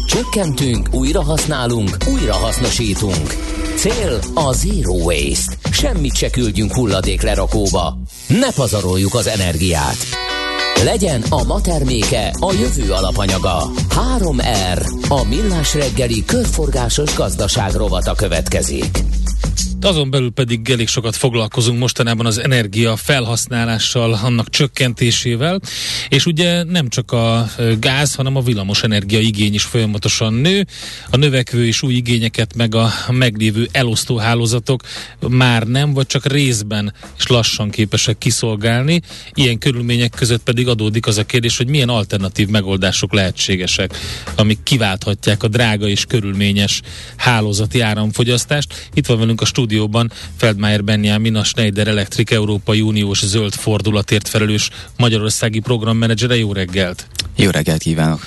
[0.07, 3.35] Csökkentünk, újrahasználunk, újrahasznosítunk.
[3.75, 5.55] Cél a Zero Waste.
[5.71, 7.97] Semmit se küldjünk hulladék lerakóba.
[8.27, 9.97] Ne pazaroljuk az energiát.
[10.83, 13.69] Legyen a ma terméke a jövő alapanyaga.
[14.17, 19.03] 3R, a millás reggeli körforgásos gazdaság rovata következik.
[19.85, 25.59] Azon belül pedig elég sokat foglalkozunk mostanában az energia felhasználással, annak csökkentésével,
[26.09, 30.65] és ugye nem csak a gáz, hanem a villamos energia igény is folyamatosan nő.
[31.09, 34.81] A növekvő és új igényeket meg a meglévő elosztó hálózatok
[35.19, 39.01] már nem, vagy csak részben és lassan képesek kiszolgálni.
[39.33, 43.97] Ilyen körülmények között pedig adódik az a kérdés, hogy milyen alternatív megoldások lehetségesek,
[44.35, 46.81] amik kiválthatják a drága és körülményes
[47.15, 48.89] hálózati áramfogyasztást.
[48.93, 54.27] Itt van velünk a stúdió stúdióban Feldmeier Benjamin, a Schneider Electric Európai Uniós zöld fordulatért
[54.27, 56.35] felelős magyarországi programmenedzsere.
[56.35, 57.07] Jó reggelt!
[57.35, 58.25] Jó reggelt kívánok!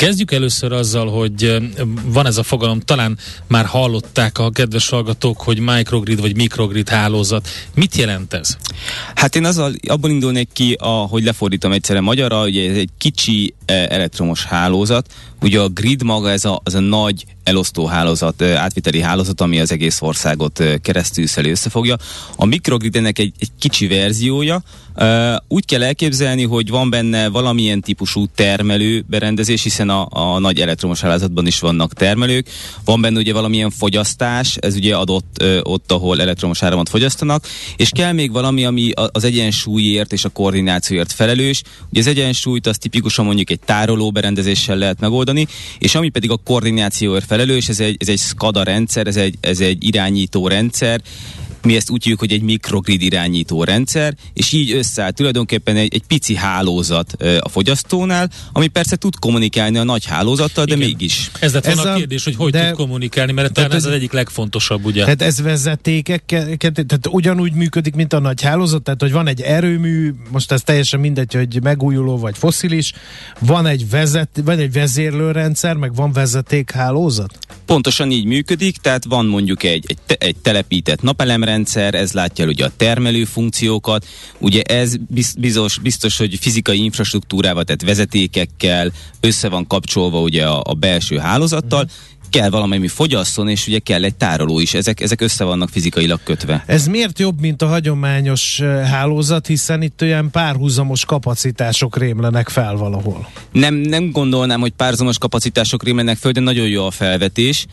[0.00, 1.56] Kezdjük először azzal, hogy
[2.04, 7.48] van ez a fogalom, talán már hallották a kedves hallgatók, hogy microgrid vagy mikrogrid hálózat.
[7.74, 8.56] Mit jelent ez?
[9.14, 13.54] Hát én azzal, abból indulnék ki, a, hogy lefordítom egyszerre magyarra, hogy ez egy kicsi
[13.66, 15.06] elektromos hálózat,
[15.42, 19.72] Ugye a grid maga ez a, az a nagy elosztó hálózat, átviteli hálózat, ami az
[19.72, 21.96] egész országot keresztül szeli összefogja.
[22.36, 24.62] A mikrogrid ennek egy, egy kicsi verziója,
[25.48, 31.00] úgy kell elképzelni, hogy van benne valamilyen típusú termelő berendezés, hiszen a, a nagy elektromos
[31.00, 32.48] hálózatban is vannak termelők.
[32.84, 37.46] Van benne ugye valamilyen fogyasztás, ez ugye adott ott, ahol elektromos áramot fogyasztanak,
[37.76, 41.62] és kell még valami, ami az egyensúlyért és a koordinációért felelős.
[41.90, 45.46] Ugye az egyensúlyt az tipikusan mondjuk egy tároló berendezéssel lehet megoldani,
[45.78, 49.60] és ami pedig a koordinációért felelős, ez egy, ez egy SCADA rendszer, ez egy, ez
[49.60, 51.00] egy irányító rendszer,
[51.62, 56.02] mi ezt úgy hívjuk, hogy egy mikrogrid irányító rendszer, és így összeáll tulajdonképpen egy, egy
[56.06, 60.88] pici hálózat a fogyasztónál, ami persze tud kommunikálni a nagy hálózattal, de Igen.
[60.88, 61.30] mégis.
[61.40, 63.92] Ez lett volna a kérdés, hogy hogy de, tud kommunikálni, mert talán ez, ez az
[63.92, 65.00] egyik legfontosabb, ugye?
[65.00, 66.24] Tehát ez vezetékek,
[66.58, 71.00] tehát ugyanúgy működik, mint a nagy hálózat, tehát hogy van egy erőmű, most ez teljesen
[71.00, 72.92] mindegy, hogy megújuló vagy foszilis,
[73.38, 77.38] van egy, vezet, van egy vezérlőrendszer, meg van vezetékhálózat?
[77.66, 81.02] Pontosan így működik, tehát van mondjuk egy, egy, te, egy telepített
[81.50, 84.06] napelemrendszer, ez látja ugye a termelő funkciókat,
[84.38, 84.96] ugye ez
[85.38, 91.82] biztos, biztos, hogy fizikai infrastruktúrával, tehát vezetékekkel össze van kapcsolva ugye a, a belső hálózattal,
[91.82, 94.74] uh-huh kell valami fogyasszon, és ugye kell egy tároló is.
[94.74, 96.64] Ezek, ezek össze vannak fizikailag kötve.
[96.66, 103.28] Ez miért jobb, mint a hagyományos hálózat, hiszen itt olyan párhuzamos kapacitások rémlenek fel valahol?
[103.52, 107.66] Nem, nem gondolnám, hogy párhuzamos kapacitások rémlenek fel, de nagyon jó a felvetés.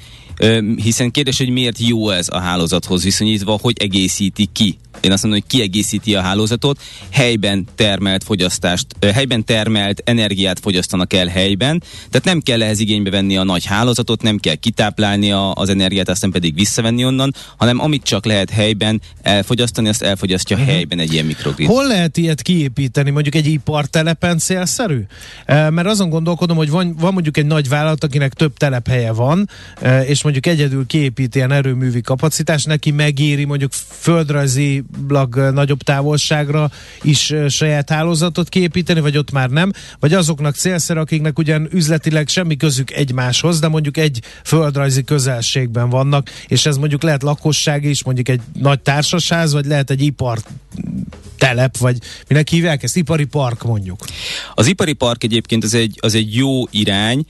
[0.76, 5.42] Hiszen kérdés, hogy miért jó ez a hálózathoz viszonyítva, hogy egészíti ki én azt mondom,
[5.42, 12.42] hogy kiegészíti a hálózatot, helyben termelt fogyasztást, helyben termelt energiát fogyasztanak el helyben, tehát nem
[12.42, 16.54] kell ehhez igénybe venni a nagy hálózatot, nem kell kitáplálni a, az energiát, aztán pedig
[16.54, 20.72] visszavenni onnan, hanem amit csak lehet helyben elfogyasztani, azt elfogyasztja uh-huh.
[20.72, 21.68] helyben egy ilyen mikrogrid.
[21.68, 25.02] Hol lehet ilyet kiépíteni, mondjuk egy ipartelepen célszerű?
[25.46, 29.50] Mert azon gondolkodom, hogy van, van mondjuk egy nagy vállalat, akinek több telephelye van,
[30.06, 34.84] és mondjuk egyedül kiépít ilyen erőművi kapacitás, neki megéri mondjuk földrajzi
[35.52, 36.72] nagyobb távolságra
[37.02, 42.58] is saját hálózatot kiépíteni, vagy ott már nem, vagy azoknak célszer, akiknek ugyan üzletileg semmi
[42.58, 48.30] közük egymáshoz, de mondjuk egy földrajzi közelségben vannak, és ez mondjuk lehet lakosság is, mondjuk
[48.30, 50.40] egy nagy társasház, vagy lehet egy ipar
[51.38, 51.98] telep, vagy
[52.28, 52.98] minek hívják ezt?
[52.98, 54.06] Ipari park mondjuk.
[54.54, 57.26] Az ipari park egyébként az egy, az egy jó irány,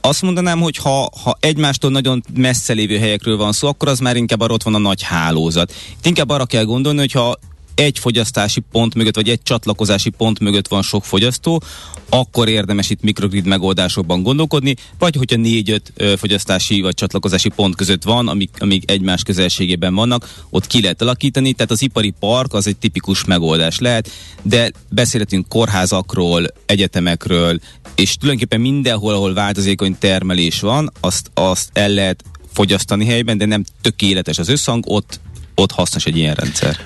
[0.00, 4.16] azt mondanám, hogy ha, ha egymástól nagyon messze lévő helyekről van szó, akkor az már
[4.16, 5.72] inkább arra ott van a nagy hálózat.
[5.98, 7.38] Itt inkább arra kell gondolni, hogy ha
[7.78, 11.62] egy fogyasztási pont mögött, vagy egy csatlakozási pont mögött van sok fogyasztó,
[12.08, 18.28] akkor érdemes itt mikrogrid megoldásokban gondolkodni, vagy hogyha négy-öt fogyasztási vagy csatlakozási pont között van,
[18.28, 22.76] amik, amik egymás közelségében vannak, ott ki lehet alakítani, tehát az ipari park az egy
[22.76, 24.10] tipikus megoldás lehet,
[24.42, 27.58] de beszélhetünk kórházakról, egyetemekről,
[27.94, 33.64] és tulajdonképpen mindenhol, ahol változékony termelés van, azt, azt el lehet fogyasztani helyben, de nem
[33.80, 35.20] tökéletes az összhang, ott
[35.58, 36.76] ott hasznos egy ilyen rendszer.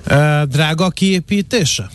[0.48, 1.90] Drága a kiépítése?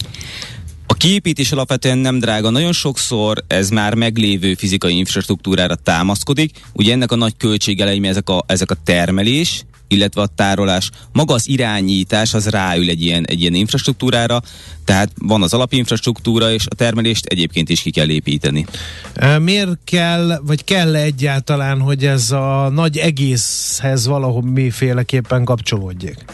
[0.87, 2.49] A kiépítés alapvetően nem drága.
[2.49, 6.61] Nagyon sokszor ez már meglévő fizikai infrastruktúrára támaszkodik.
[6.73, 11.47] Ugye ennek a nagy költségelejme ezek a, ezek a termelés, illetve a tárolás, maga az
[11.49, 14.41] irányítás az ráül egy ilyen, egy ilyen infrastruktúrára,
[14.85, 18.65] tehát van az alapinfrastruktúra, és a termelést egyébként is ki kell építeni.
[19.39, 26.25] Miért kell, vagy kell egyáltalán, hogy ez a nagy egészhez valahogy miféleképpen kapcsolódjék?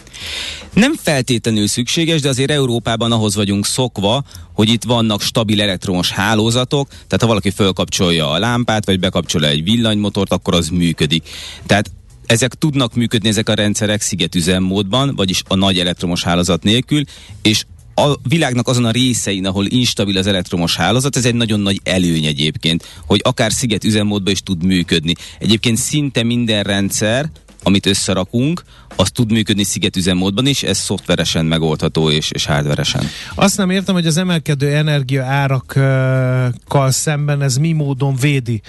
[0.73, 6.87] Nem feltétlenül szükséges, de azért Európában ahhoz vagyunk szokva, hogy itt vannak stabil elektromos hálózatok,
[6.87, 11.29] tehát ha valaki fölkapcsolja a lámpát, vagy bekapcsolja egy villanymotort, akkor az működik.
[11.65, 11.91] Tehát
[12.25, 17.03] ezek tudnak működni, ezek a rendszerek szigetüzemmódban, vagyis a nagy elektromos hálózat nélkül,
[17.41, 17.65] és
[17.95, 22.25] a világnak azon a részein, ahol instabil az elektromos hálózat, ez egy nagyon nagy előny
[22.25, 25.13] egyébként, hogy akár sziget üzemmódban is tud működni.
[25.39, 27.29] Egyébként szinte minden rendszer,
[27.63, 28.63] amit összerakunk,
[28.95, 33.05] az tud működni szigetüzemmódban is, ez szoftveresen megoldható és, és hardveresen.
[33.35, 38.61] Azt nem értem, hogy az emelkedő energia árakkal szemben ez mi módon védi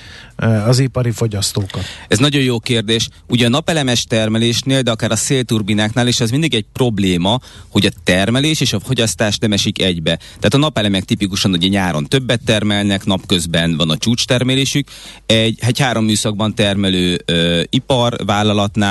[0.66, 1.84] az ipari fogyasztókat?
[2.08, 3.08] Ez nagyon jó kérdés.
[3.28, 7.90] Ugye a napelemes termelésnél, de akár a szélturbináknál is ez mindig egy probléma, hogy a
[8.04, 10.16] termelés és a fogyasztás nem esik egybe.
[10.16, 14.88] Tehát a napelemek tipikusan ugye nyáron többet termelnek, napközben van a csúcstermelésük.
[15.26, 18.83] Egy, egy három műszakban termelő ö, iparvállalatnál,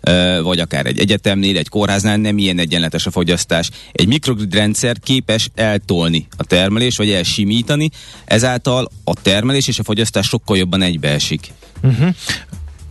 [0.00, 3.70] ö, vagy akár egy egyetemnél, egy kórháznál nem ilyen egyenletes a fogyasztás.
[3.92, 7.90] Egy mikrogrid rendszer képes eltolni a termelés, vagy elsimítani,
[8.24, 11.52] ezáltal a termelés és a fogyasztás sokkal jobban egybeesik.
[11.82, 12.14] Uh-huh.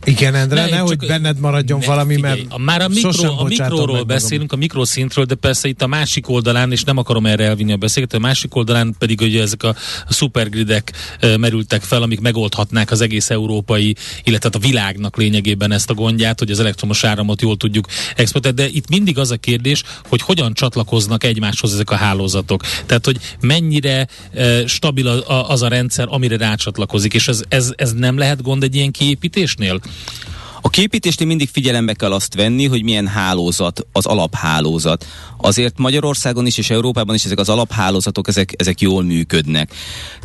[0.03, 3.43] Igen, Endre, ne, nehogy benned maradjon ne, valami, figyelj, mert a, Már a, mikro, a
[3.43, 7.71] mikróról beszélünk, a mikroszintről, de persze itt a másik oldalán, és nem akarom erre elvinni
[7.71, 9.75] a beszélgetést, a másik oldalán pedig hogy ezek a,
[10.07, 15.89] a szupergridek e, merültek fel, amik megoldhatnák az egész európai, illetve a világnak lényegében ezt
[15.89, 17.85] a gondját, hogy az elektromos áramot jól tudjuk
[18.15, 22.63] exportálni, de itt mindig az a kérdés, hogy hogyan csatlakoznak egymáshoz ezek a hálózatok.
[22.85, 27.93] Tehát, hogy mennyire e, stabil a, az a rendszer, amire rácsatlakozik, és ez, ez, ez
[27.93, 29.79] nem lehet gond egy ilyen kiépítésnél?
[30.61, 35.05] A képítésnél mindig figyelembe kell azt venni, hogy milyen hálózat az alaphálózat.
[35.37, 39.73] Azért Magyarországon is és Európában is ezek az alaphálózatok, ezek, ezek jól működnek.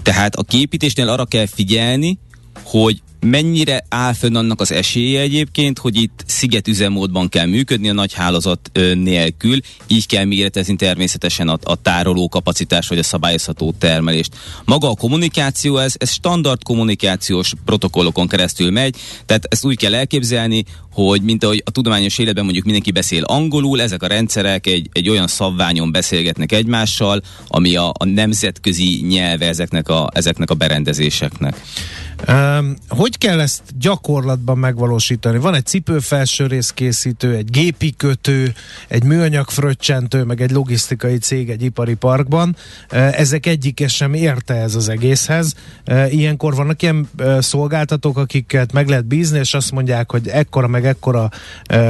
[0.02, 2.18] Tehát a képítésnél arra kell figyelni,
[2.62, 8.12] hogy mennyire áll fönn annak az esélye egyébként, hogy itt szigetüzemmódban kell működni a nagy
[8.12, 14.36] hálózat nélkül, így kell méretezni természetesen a, a tároló kapacitás vagy a szabályozható termelést.
[14.64, 18.96] Maga a kommunikáció, ez, ez standard kommunikációs protokollokon keresztül megy,
[19.26, 23.80] tehát ezt úgy kell elképzelni, hogy mint ahogy a tudományos életben mondjuk mindenki beszél angolul,
[23.80, 29.88] ezek a rendszerek egy, egy olyan szabványon beszélgetnek egymással, ami a, a nemzetközi nyelve ezeknek
[29.88, 31.61] a, ezeknek a berendezéseknek.
[32.88, 35.38] Hogy kell ezt gyakorlatban megvalósítani?
[35.38, 38.54] Van egy cipőfelső részkészítő, egy gépi kötő,
[38.88, 42.56] egy műanyag fröccsentő, meg egy logisztikai cég egy ipari parkban.
[42.90, 45.54] Ezek egyike sem érte ez az egészhez.
[46.08, 47.08] Ilyenkor vannak ilyen
[47.38, 51.30] szolgáltatók, akiket meg lehet bízni, és azt mondják, hogy ekkora meg ekkora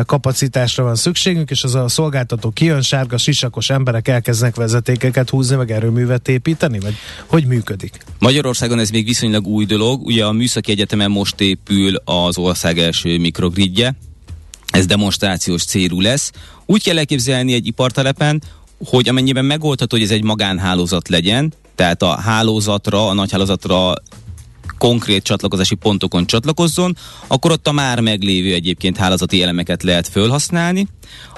[0.06, 5.70] kapacitásra van szükségünk, és az a szolgáltató kijön, sárga, sisakos emberek elkezdenek vezetékeket húzni, meg
[5.70, 6.94] erőművet építeni, vagy
[7.26, 7.98] hogy működik?
[8.18, 10.02] Magyarországon ez még viszonylag új dolog.
[10.06, 13.94] Ugye a Műszaki Egyetemen most épül az ország első mikrogridje,
[14.66, 16.30] ez demonstrációs célú lesz.
[16.66, 18.42] Úgy kell elképzelni egy ipartelepen,
[18.84, 23.92] hogy amennyiben megoldható, hogy ez egy magánhálózat legyen, tehát a hálózatra, a nagy hálózatra
[24.78, 26.96] konkrét csatlakozási pontokon csatlakozzon,
[27.26, 30.86] akkor ott a már meglévő egyébként hálózati elemeket lehet fölhasználni.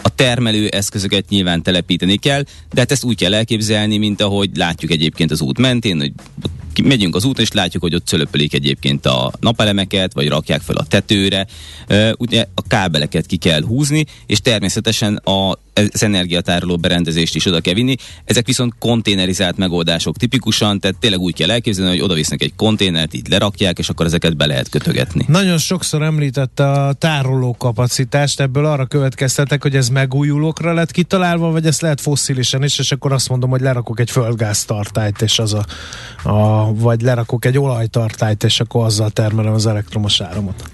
[0.03, 2.43] A termelő eszközöket nyilván telepíteni kell,
[2.73, 6.13] de hát ezt úgy kell elképzelni, mint ahogy látjuk egyébként az út mentén, hogy
[6.83, 10.85] megyünk az úton, és látjuk, hogy ott cölöpölik egyébként a napelemeket, vagy rakják fel a
[10.85, 11.47] tetőre.
[12.19, 15.59] Ugye a kábeleket ki kell húzni, és természetesen a
[15.93, 17.95] az energiatároló berendezést is oda kell vinni.
[18.25, 23.15] Ezek viszont konténerizált megoldások tipikusan, tehát tényleg úgy kell elképzelni, hogy oda visznek egy konténert,
[23.15, 25.25] így lerakják, és akkor ezeket be lehet kötögetni.
[25.29, 31.67] Nagyon sokszor említette a tároló kapacitást, ebből arra következtetek, hogy ez megújulókra lett kitalálva, vagy
[31.67, 35.65] ez lehet fosszilisen is, és akkor azt mondom, hogy lerakok egy földgáztartályt, és az a,
[36.31, 40.65] a vagy lerakok egy olajtartályt, és akkor azzal termelem az elektromos áramot.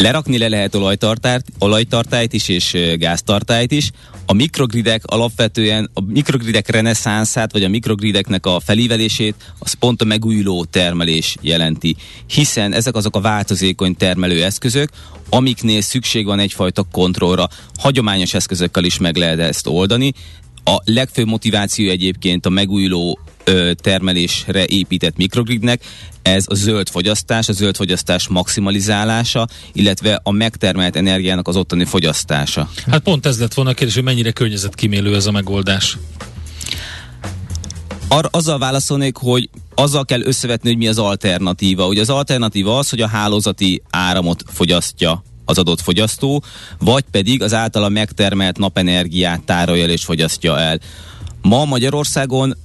[0.00, 3.90] Lerakni le lehet olajtartályt, olajtartályt is és gáztartályt is.
[4.26, 10.64] A mikrogridek alapvetően, a mikrogridek reneszánszát, vagy a mikrogrideknek a felívelését, az pont a megújuló
[10.64, 11.96] termelés jelenti.
[12.26, 14.88] Hiszen ezek azok a változékony termelő eszközök,
[15.28, 17.48] amiknél szükség van egyfajta kontrollra.
[17.78, 20.12] Hagyományos eszközökkel is meg lehet ezt oldani,
[20.64, 23.18] a legfőbb motiváció egyébként a megújuló
[23.74, 25.84] termelésre épített mikrogridnek,
[26.22, 32.68] ez a zöld fogyasztás, a zöld fogyasztás maximalizálása, illetve a megtermelt energiának az ottani fogyasztása.
[32.90, 35.98] Hát pont ez lett volna a kérdés, hogy mennyire környezetkímélő ez a megoldás.
[38.08, 41.86] Ar, azzal válaszolnék, hogy azzal kell összevetni, hogy mi az alternatíva.
[41.86, 46.42] Ugye az alternatíva az, hogy a hálózati áramot fogyasztja az adott fogyasztó,
[46.78, 50.78] vagy pedig az általa megtermelt napenergiát tárolja és fogyasztja el.
[51.42, 52.56] Ma Magyarországon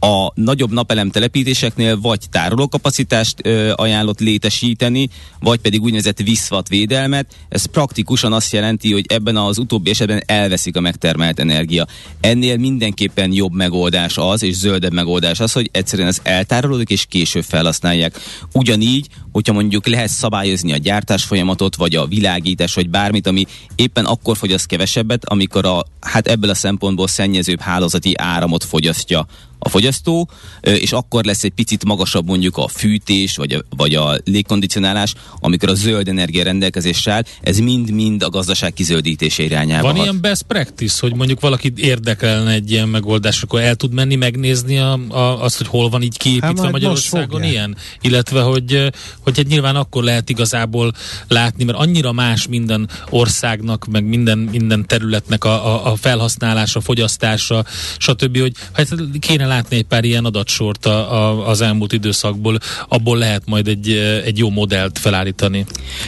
[0.00, 5.08] a nagyobb napelem telepítéseknél vagy tárolókapacitást ö, ajánlott létesíteni,
[5.40, 7.34] vagy pedig úgynevezett viszvat védelmet.
[7.48, 11.86] Ez praktikusan azt jelenti, hogy ebben az utóbbi esetben elveszik a megtermelt energia.
[12.20, 17.44] Ennél mindenképpen jobb megoldás az, és zöldebb megoldás az, hogy egyszerűen ez eltárolódik és később
[17.44, 18.18] felhasználják.
[18.52, 24.04] Ugyanígy, hogyha mondjuk lehet szabályozni a gyártás folyamatot, vagy a világítás, vagy bármit, ami éppen
[24.04, 29.26] akkor fogyaszt kevesebbet, amikor a, hát ebből a szempontból szennyezőbb hálózati áramot fogyasztja
[29.58, 30.30] a fogyasztó,
[30.60, 35.68] és akkor lesz egy picit magasabb mondjuk a fűtés, vagy a, vagy a légkondicionálás, amikor
[35.68, 40.02] a zöld energia rendelkezésre áll, ez mind-mind a gazdaság kizöldítése irányába Van hat.
[40.04, 44.78] ilyen best practice, hogy mondjuk valaki érdekelne egy ilyen megoldás, akkor el tud menni megnézni
[44.78, 47.76] a, a, azt, hogy hol van így kiépítve Hát Magyarországon ilyen?
[48.00, 48.90] Illetve, hogy,
[49.20, 50.92] hogy hát nyilván akkor lehet igazából
[51.28, 57.64] látni, mert annyira más minden országnak, meg minden, minden területnek a, a, a felhasználása, fogyasztása,
[57.98, 58.88] stb., hogy hát
[59.18, 63.90] kéne látni egy pár ilyen adatsort a, a, az elmúlt időszakból, abból lehet majd egy,
[64.24, 65.66] egy jó modellt felállítani.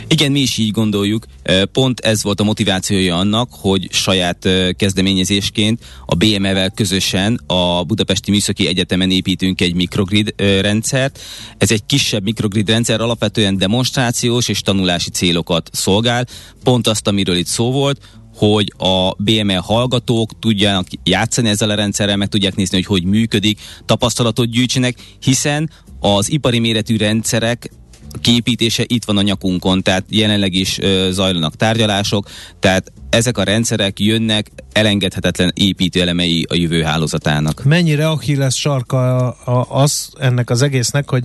[0.08, 1.26] Igen, mi is így gondoljuk.
[1.72, 8.66] Pont ez volt a motivációja annak, hogy saját kezdeményezésként a BME-vel közösen a Budapesti Műszaki
[8.66, 11.18] Egyetemen építünk egy mikrogrid rendszert.
[11.58, 16.26] Ez egy kisebb mikrogrid rendszer, alapvetően demonstrációs és tanulási célokat szolgál.
[16.64, 18.00] Pont azt, amiről itt szó volt,
[18.40, 23.60] hogy a BME hallgatók tudjanak játszani ezzel a rendszerrel, meg tudják nézni, hogy hogy működik,
[23.84, 25.70] tapasztalatot gyűjtsenek, hiszen
[26.00, 27.70] az ipari méretű rendszerek
[28.20, 32.28] képítése itt van a nyakunkon, tehát jelenleg is ö, zajlanak tárgyalások,
[32.60, 37.62] tehát ezek a rendszerek jönnek elengedhetetlen építőelemei a jövő hálózatának.
[37.64, 41.24] Mennyire Achilles sarka a, az ennek az egésznek, hogy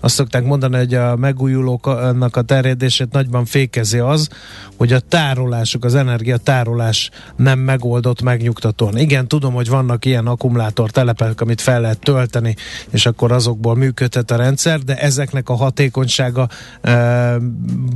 [0.00, 4.28] azt szokták mondani, hogy a megújulóknak a terjedését nagyban fékezi az,
[4.76, 8.98] hogy a tárolások, az energiatárolás nem megoldott megnyugtatóan.
[8.98, 12.56] Igen, tudom, hogy vannak ilyen akkumulátor telepek, amit fel lehet tölteni,
[12.90, 16.48] és akkor azokból működhet a rendszer, de ezeknek a hatékonysága
[16.80, 17.36] e,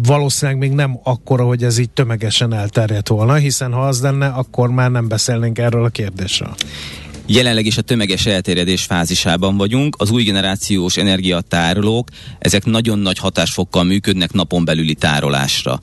[0.03, 4.71] valószínűleg még nem akkora, hogy ez így tömegesen elterjedt volna, hiszen ha az lenne, akkor
[4.71, 6.55] már nem beszélnénk erről a kérdésről.
[7.27, 9.97] Jelenleg is a tömeges elterjedés fázisában vagyunk.
[9.99, 12.09] Az új generációs energiatárolók,
[12.39, 15.81] ezek nagyon nagy hatásfokkal működnek napon belüli tárolásra.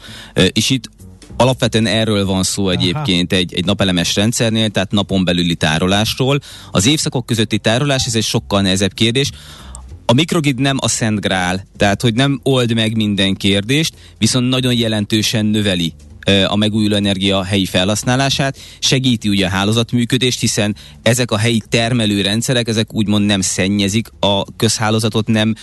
[0.51, 0.89] És itt
[1.38, 6.39] Alapvetően erről van szó egyébként egy, egy napelemes rendszernél, tehát napon belüli tárolásról.
[6.72, 9.32] Az évszakok közötti tárolás, ez egy sokkal nehezebb kérdés.
[10.06, 14.74] A mikrogrid nem a szent grál, tehát hogy nem old meg minden kérdést, viszont nagyon
[14.74, 15.93] jelentősen növeli
[16.47, 22.93] a megújuló energia helyi felhasználását, segíti ugye a hálózatműködést, hiszen ezek a helyi termelőrendszerek, ezek
[22.93, 25.55] úgymond nem szennyezik a közhálózatot, nem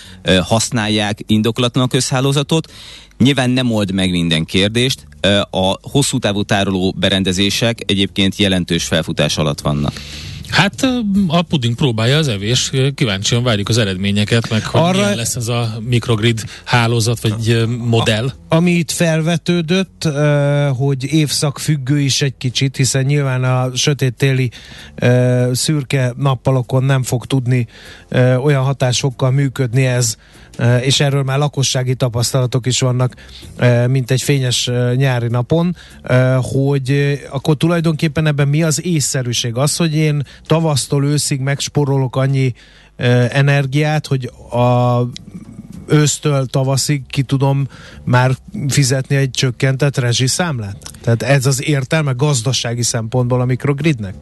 [0.43, 2.73] használják indoklatlan a közhálózatot.
[3.19, 5.07] Nyilván nem old meg minden kérdést,
[5.51, 9.93] a hosszú távú tároló berendezések egyébként jelentős felfutás alatt vannak.
[10.53, 10.87] Hát
[11.27, 14.93] a puding próbálja az evés, kíváncsian várjuk az eredményeket, meg hogy Arra...
[14.93, 18.25] milyen lesz ez a mikrogrid hálózat, vagy modell.
[18.49, 20.09] A, ami itt felvetődött,
[20.77, 24.51] hogy évszak függő is egy kicsit, hiszen nyilván a sötéttéli
[25.53, 27.67] szürke nappalokon nem fog tudni
[28.43, 30.17] olyan hatásokkal működni ez,
[30.81, 33.15] és erről már lakossági tapasztalatok is vannak,
[33.87, 35.77] mint egy fényes nyári napon,
[36.37, 39.57] hogy akkor tulajdonképpen ebben mi az észszerűség?
[39.57, 42.53] Az, hogy én tavasztól őszig megsporolok annyi
[43.29, 45.03] energiát, hogy a
[45.87, 47.69] ősztől tavaszig ki tudom
[48.05, 48.31] már
[48.69, 50.77] fizetni egy csökkentett rezsiszámlát?
[51.01, 54.15] Tehát ez az értelme gazdasági szempontból a mikrogridnek?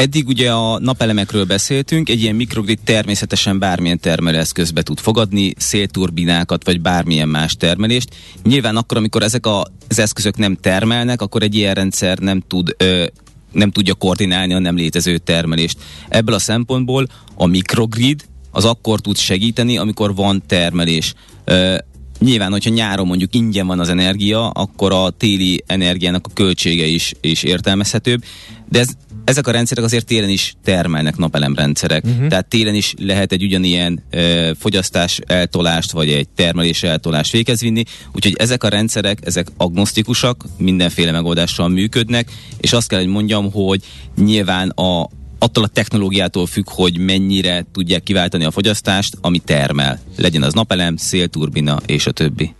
[0.00, 6.80] Eddig ugye a napelemekről beszéltünk, egy ilyen mikrogrid természetesen bármilyen termelőeszközbe tud fogadni, szélturbinákat vagy
[6.80, 8.14] bármilyen más termelést.
[8.42, 12.74] Nyilván akkor, amikor ezek a, az eszközök nem termelnek, akkor egy ilyen rendszer nem tud
[12.76, 13.06] ö,
[13.52, 15.78] nem tudja koordinálni a nem létező termelést.
[16.08, 21.14] Ebből a szempontból a mikrogrid az akkor tud segíteni, amikor van termelés.
[21.44, 21.76] Ö,
[22.20, 27.12] Nyilván, hogyha nyáron mondjuk ingyen van az energia, akkor a téli energiának a költsége is,
[27.20, 28.24] is értelmezhetőbb,
[28.68, 28.88] de ez
[29.24, 32.04] ezek a rendszerek azért télen is termelnek napelemrendszerek.
[32.04, 32.26] Uh-huh.
[32.26, 37.82] Tehát télen is lehet egy ugyanilyen ö, fogyasztás eltolást, vagy egy termelés eltolást véghez vinni.
[38.12, 43.82] Úgyhogy ezek a rendszerek, ezek agnosztikusak, mindenféle megoldással működnek, és azt kell, hogy mondjam, hogy
[44.16, 45.08] nyilván a,
[45.40, 50.00] attól a technológiától függ, hogy mennyire tudják kiváltani a fogyasztást, ami termel.
[50.16, 52.54] Legyen az napelem, szélturbina és a többi.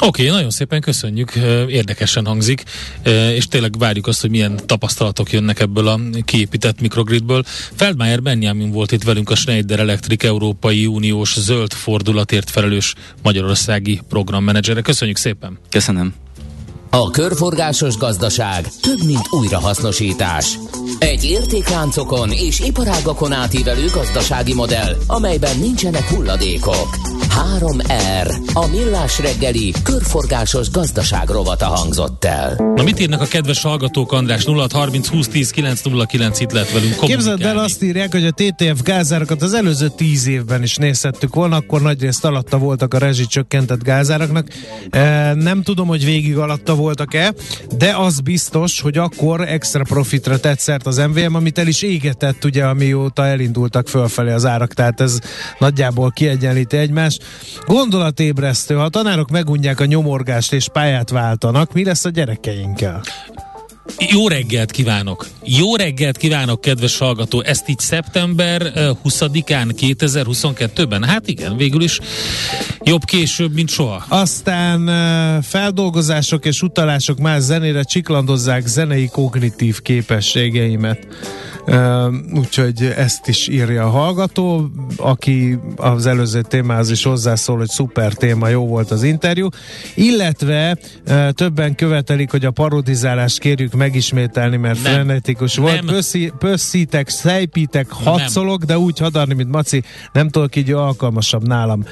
[0.00, 1.34] Oké, okay, nagyon szépen köszönjük,
[1.68, 2.62] érdekesen hangzik,
[3.34, 7.42] és tényleg várjuk azt, hogy milyen tapasztalatok jönnek ebből a kiépített mikrogridből.
[7.74, 14.80] Feldmeier Benjamin volt itt velünk a Schneider Electric Európai Uniós zöld fordulatért felelős magyarországi programmenedzsere.
[14.80, 15.58] Köszönjük szépen!
[15.70, 16.25] Köszönöm!
[16.90, 20.58] A körforgásos gazdaság több, mint újrahasznosítás.
[20.98, 27.15] Egy értékláncokon és iparágakon átívelő gazdasági modell, amelyben nincsenek hulladékok.
[27.28, 28.36] 3R.
[28.52, 32.54] A millás reggeli körforgásos gazdaság rovata hangzott el.
[32.74, 34.44] Na mit írnak a kedves hallgatók, András?
[34.44, 38.82] 0 30 20 10 909 itt lehet velünk Képzeld el, azt írják, hogy a TTF
[38.82, 44.48] gázárakat az előző 10 évben is nézhettük volna, akkor nagyrészt alatta voltak a rezsicsökkentett gázáraknak.
[44.90, 47.34] E, nem tudom, hogy végig alatta voltak-e,
[47.78, 52.44] de az biztos, hogy akkor extra profitra tett szert az MVM, amit el is égetett,
[52.44, 55.18] ugye, amióta elindultak fölfelé az árak, tehát ez
[55.58, 57.15] nagyjából kiegyenlíti egymást.
[57.66, 63.02] Gondolatébresztő, ha a tanárok megunják a nyomorgást és pályát váltanak, mi lesz a gyerekeinkkel?
[63.98, 65.26] Jó reggelt kívánok!
[65.44, 67.42] Jó reggelt kívánok, kedves hallgató!
[67.42, 71.04] Ezt így szeptember 20-án 2022-ben?
[71.04, 72.00] Hát igen, végül is
[72.82, 74.04] jobb később, mint soha.
[74.08, 81.06] Aztán feldolgozások és utalások más zenére csiklandozzák zenei kognitív képességeimet.
[82.34, 88.48] Úgyhogy ezt is írja a hallgató, aki az előző témához is hozzászól, hogy szuper téma,
[88.48, 89.48] jó volt az interjú,
[89.94, 90.78] illetve
[91.30, 94.92] többen követelik, hogy a parodizálást kérjük megismételni, mert nem.
[94.92, 95.84] frenetikus volt.
[95.84, 101.84] Pöszi, pösszítek, szejpítek, hadszolok, de úgy hadarni, mint Maci, nem tudok így alkalmasabb nálam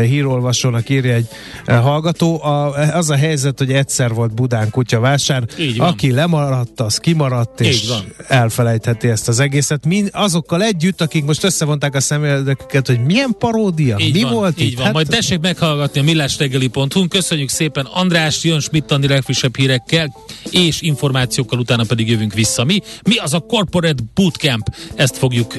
[0.00, 1.28] hírolvasónak írja egy
[1.66, 2.42] hallgató.
[2.44, 5.44] A, az a helyzet, hogy egyszer volt Budán kutyavásár,
[5.78, 7.92] aki lemaradt, az kimaradt, és
[8.28, 13.96] elfelejtheti ezt az egészet, mind azokkal együtt, akik most összevonták a személyeket, hogy milyen paródia,
[13.98, 14.76] így mi van, volt így itt?
[14.76, 14.84] van.
[14.84, 14.94] Hát...
[14.94, 17.08] Majd tessék meghallgatni a millásreggeli.hu.
[17.08, 20.16] Köszönjük szépen András, jön Schmidt legfrissebb hírekkel
[20.50, 22.64] és információkkal, utána pedig jövünk vissza.
[22.64, 22.80] Mi?
[23.02, 24.66] Mi az a Corporate Bootcamp?
[24.94, 25.58] Ezt fogjuk,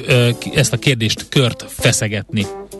[0.54, 2.46] ezt a kérdést, kört feszegetni.